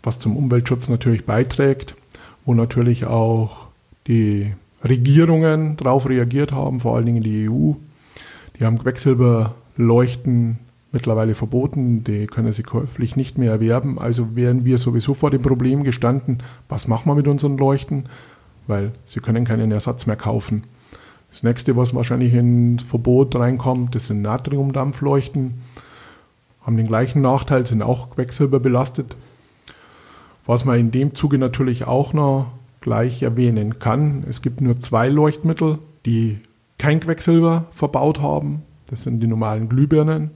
was 0.03 0.19
zum 0.19 0.37
Umweltschutz 0.37 0.89
natürlich 0.89 1.25
beiträgt, 1.25 1.95
wo 2.45 2.53
natürlich 2.53 3.05
auch 3.05 3.67
die 4.07 4.53
Regierungen 4.83 5.77
darauf 5.77 6.07
reagiert 6.07 6.51
haben, 6.51 6.79
vor 6.79 6.95
allen 6.95 7.05
Dingen 7.05 7.23
die 7.23 7.49
EU. 7.49 7.73
Die 8.59 8.65
haben 8.65 8.77
Quecksilberleuchten 8.77 10.59
mittlerweile 10.97 11.35
verboten, 11.35 12.03
die 12.03 12.25
können 12.25 12.51
sie 12.51 12.63
käuflich 12.63 13.15
nicht 13.15 13.37
mehr 13.37 13.51
erwerben. 13.51 13.99
Also 13.99 14.35
wären 14.35 14.65
wir 14.65 14.79
sowieso 14.79 15.13
vor 15.13 15.29
dem 15.29 15.43
Problem 15.43 15.83
gestanden, 15.83 16.39
was 16.69 16.87
machen 16.87 17.07
wir 17.07 17.13
mit 17.13 17.27
unseren 17.27 17.55
Leuchten, 17.55 18.05
weil 18.65 18.93
sie 19.05 19.19
können 19.19 19.45
keinen 19.45 19.71
Ersatz 19.71 20.07
mehr 20.07 20.15
kaufen. 20.15 20.63
Das 21.29 21.43
nächste, 21.43 21.77
was 21.77 21.93
wahrscheinlich 21.93 22.33
ins 22.33 22.81
Verbot 22.81 23.35
reinkommt, 23.35 23.93
das 23.93 24.07
sind 24.07 24.23
Natriumdampfleuchten. 24.23 25.61
Haben 26.63 26.77
den 26.77 26.87
gleichen 26.87 27.21
Nachteil, 27.21 27.67
sind 27.67 27.83
auch 27.83 28.09
quecksilberbelastet. 28.09 29.15
Was 30.47 30.65
man 30.65 30.79
in 30.79 30.89
dem 30.89 31.13
Zuge 31.13 31.37
natürlich 31.37 31.85
auch 31.85 32.13
noch 32.13 32.53
gleich 32.81 33.21
erwähnen 33.21 33.77
kann, 33.77 34.25
es 34.27 34.41
gibt 34.41 34.61
nur 34.61 34.79
zwei 34.79 35.09
Leuchtmittel, 35.09 35.77
die 36.07 36.39
kein 36.79 36.99
Quecksilber 37.01 37.67
verbaut 37.69 38.19
haben. 38.19 38.63
Das 38.89 39.03
sind 39.03 39.19
die 39.19 39.27
normalen 39.27 39.69
Glühbirnen 39.69 40.31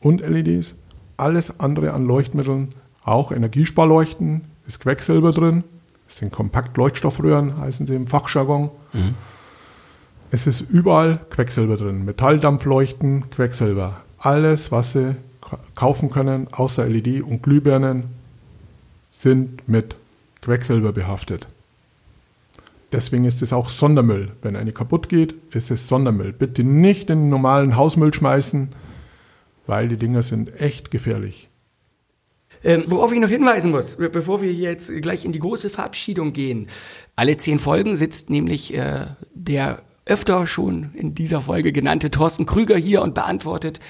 und 0.00 0.20
LEDs. 0.20 0.74
Alles 1.16 1.60
andere 1.60 1.92
an 1.92 2.06
Leuchtmitteln, 2.06 2.68
auch 3.04 3.32
Energiesparleuchten, 3.32 4.42
ist 4.66 4.80
Quecksilber 4.80 5.30
drin. 5.30 5.64
Es 6.08 6.18
sind 6.18 6.32
Kompaktleuchtstoffröhren, 6.32 7.58
heißen 7.58 7.86
sie 7.86 7.94
im 7.94 8.06
Fachjargon. 8.06 8.70
Mhm. 8.92 9.14
Es 10.30 10.46
ist 10.46 10.60
überall 10.60 11.20
Quecksilber 11.30 11.76
drin. 11.76 12.04
Metalldampfleuchten, 12.04 13.30
Quecksilber. 13.30 14.00
Alles, 14.18 14.72
was 14.72 14.92
Sie 14.92 15.16
kaufen 15.74 16.10
können, 16.10 16.48
außer 16.52 16.86
LED 16.86 17.22
und 17.22 17.42
Glühbirnen, 17.42 18.04
sind 19.10 19.68
mit 19.68 19.96
Quecksilber 20.42 20.92
behaftet. 20.92 21.46
Deswegen 22.92 23.24
ist 23.24 23.42
es 23.42 23.52
auch 23.52 23.68
Sondermüll. 23.68 24.32
Wenn 24.42 24.56
eine 24.56 24.72
kaputt 24.72 25.08
geht, 25.08 25.34
ist 25.52 25.70
es 25.70 25.88
Sondermüll. 25.88 26.32
Bitte 26.32 26.64
nicht 26.64 27.10
in 27.10 27.20
den 27.20 27.28
normalen 27.28 27.76
Hausmüll 27.76 28.14
schmeißen, 28.14 28.68
weil 29.66 29.88
die 29.88 29.96
Dinger 29.96 30.22
sind 30.22 30.60
echt 30.60 30.90
gefährlich. 30.90 31.48
Ähm, 32.64 32.84
worauf 32.86 33.12
ich 33.12 33.20
noch 33.20 33.28
hinweisen 33.28 33.70
muss, 33.70 33.96
bevor 33.96 34.40
wir 34.40 34.52
jetzt 34.52 34.90
gleich 35.02 35.24
in 35.24 35.32
die 35.32 35.38
große 35.38 35.70
Verabschiedung 35.70 36.32
gehen. 36.32 36.68
Alle 37.14 37.36
zehn 37.36 37.58
Folgen 37.58 37.96
sitzt 37.96 38.30
nämlich 38.30 38.74
äh, 38.74 39.06
der 39.34 39.82
öfter 40.06 40.46
schon 40.46 40.94
in 40.94 41.14
dieser 41.14 41.40
Folge 41.42 41.72
genannte 41.72 42.10
Thorsten 42.10 42.46
Krüger 42.46 42.76
hier 42.76 43.02
und 43.02 43.14
beantwortet 43.14 43.80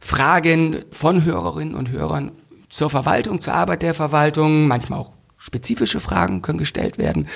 Fragen 0.00 0.84
von 0.90 1.24
Hörerinnen 1.24 1.74
und 1.74 1.90
Hörern 1.90 2.32
zur 2.68 2.90
Verwaltung, 2.90 3.40
zur 3.40 3.54
Arbeit 3.54 3.82
der 3.82 3.94
Verwaltung, 3.94 4.66
manchmal 4.66 4.98
auch 4.98 5.12
spezifische 5.36 6.00
Fragen 6.00 6.40
können 6.40 6.58
gestellt 6.58 6.98
werden 6.98 7.28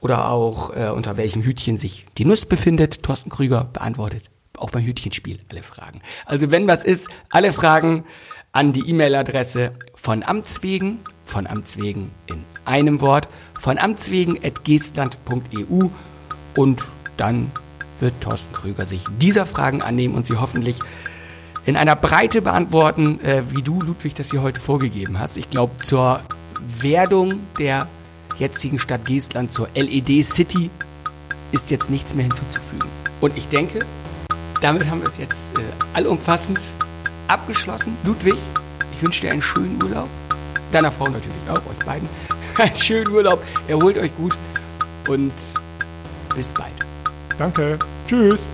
oder 0.00 0.30
auch 0.30 0.74
äh, 0.74 0.90
unter 0.90 1.16
welchem 1.16 1.42
Hütchen 1.42 1.76
sich 1.76 2.06
die 2.18 2.24
Nuss 2.24 2.46
befindet. 2.46 3.02
Thorsten 3.02 3.30
Krüger 3.30 3.64
beantwortet 3.72 4.29
auch 4.60 4.70
beim 4.70 4.84
Hütchenspiel 4.84 5.38
alle 5.50 5.62
Fragen. 5.62 6.00
Also 6.26 6.50
wenn 6.50 6.68
was 6.68 6.84
ist, 6.84 7.08
alle 7.30 7.52
Fragen 7.52 8.04
an 8.52 8.72
die 8.72 8.88
E-Mail-Adresse 8.88 9.72
von 9.94 10.22
Amts 10.22 10.62
wegen, 10.62 11.00
von 11.24 11.46
Amts 11.46 11.78
wegen 11.78 12.10
in 12.26 12.44
einem 12.64 13.00
Wort, 13.00 13.28
von 13.58 13.78
Amts 13.78 14.10
geestland.eu 14.64 15.88
und 16.56 16.84
dann 17.16 17.52
wird 18.00 18.20
Thorsten 18.20 18.52
Krüger 18.52 18.86
sich 18.86 19.04
dieser 19.18 19.46
Fragen 19.46 19.82
annehmen 19.82 20.14
und 20.14 20.26
sie 20.26 20.36
hoffentlich 20.36 20.78
in 21.66 21.76
einer 21.76 21.96
Breite 21.96 22.42
beantworten, 22.42 23.20
äh, 23.20 23.42
wie 23.50 23.62
du, 23.62 23.82
Ludwig, 23.82 24.14
das 24.14 24.30
hier 24.30 24.42
heute 24.42 24.60
vorgegeben 24.60 25.18
hast. 25.18 25.36
Ich 25.36 25.50
glaube, 25.50 25.76
zur 25.76 26.20
Werdung 26.80 27.40
der 27.58 27.86
jetzigen 28.36 28.78
Stadt 28.78 29.04
Geestland 29.04 29.52
zur 29.52 29.68
LED 29.74 30.24
City 30.24 30.70
ist 31.52 31.70
jetzt 31.70 31.90
nichts 31.90 32.14
mehr 32.14 32.24
hinzuzufügen. 32.24 32.88
Und 33.20 33.36
ich 33.36 33.48
denke, 33.48 33.84
damit 34.60 34.88
haben 34.88 35.00
wir 35.00 35.08
es 35.08 35.18
jetzt 35.18 35.58
äh, 35.58 35.62
allumfassend 35.94 36.60
abgeschlossen. 37.28 37.96
Ludwig, 38.04 38.36
ich 38.92 39.02
wünsche 39.02 39.22
dir 39.22 39.32
einen 39.32 39.42
schönen 39.42 39.82
Urlaub. 39.82 40.08
Deiner 40.72 40.92
Frau 40.92 41.06
natürlich 41.06 41.48
auch, 41.48 41.64
euch 41.70 41.84
beiden. 41.84 42.08
Einen 42.56 42.76
schönen 42.76 43.08
Urlaub. 43.08 43.42
Erholt 43.66 43.96
euch 43.98 44.14
gut 44.16 44.36
und 45.08 45.32
bis 46.34 46.52
bald. 46.52 46.72
Danke. 47.38 47.78
Tschüss. 48.06 48.46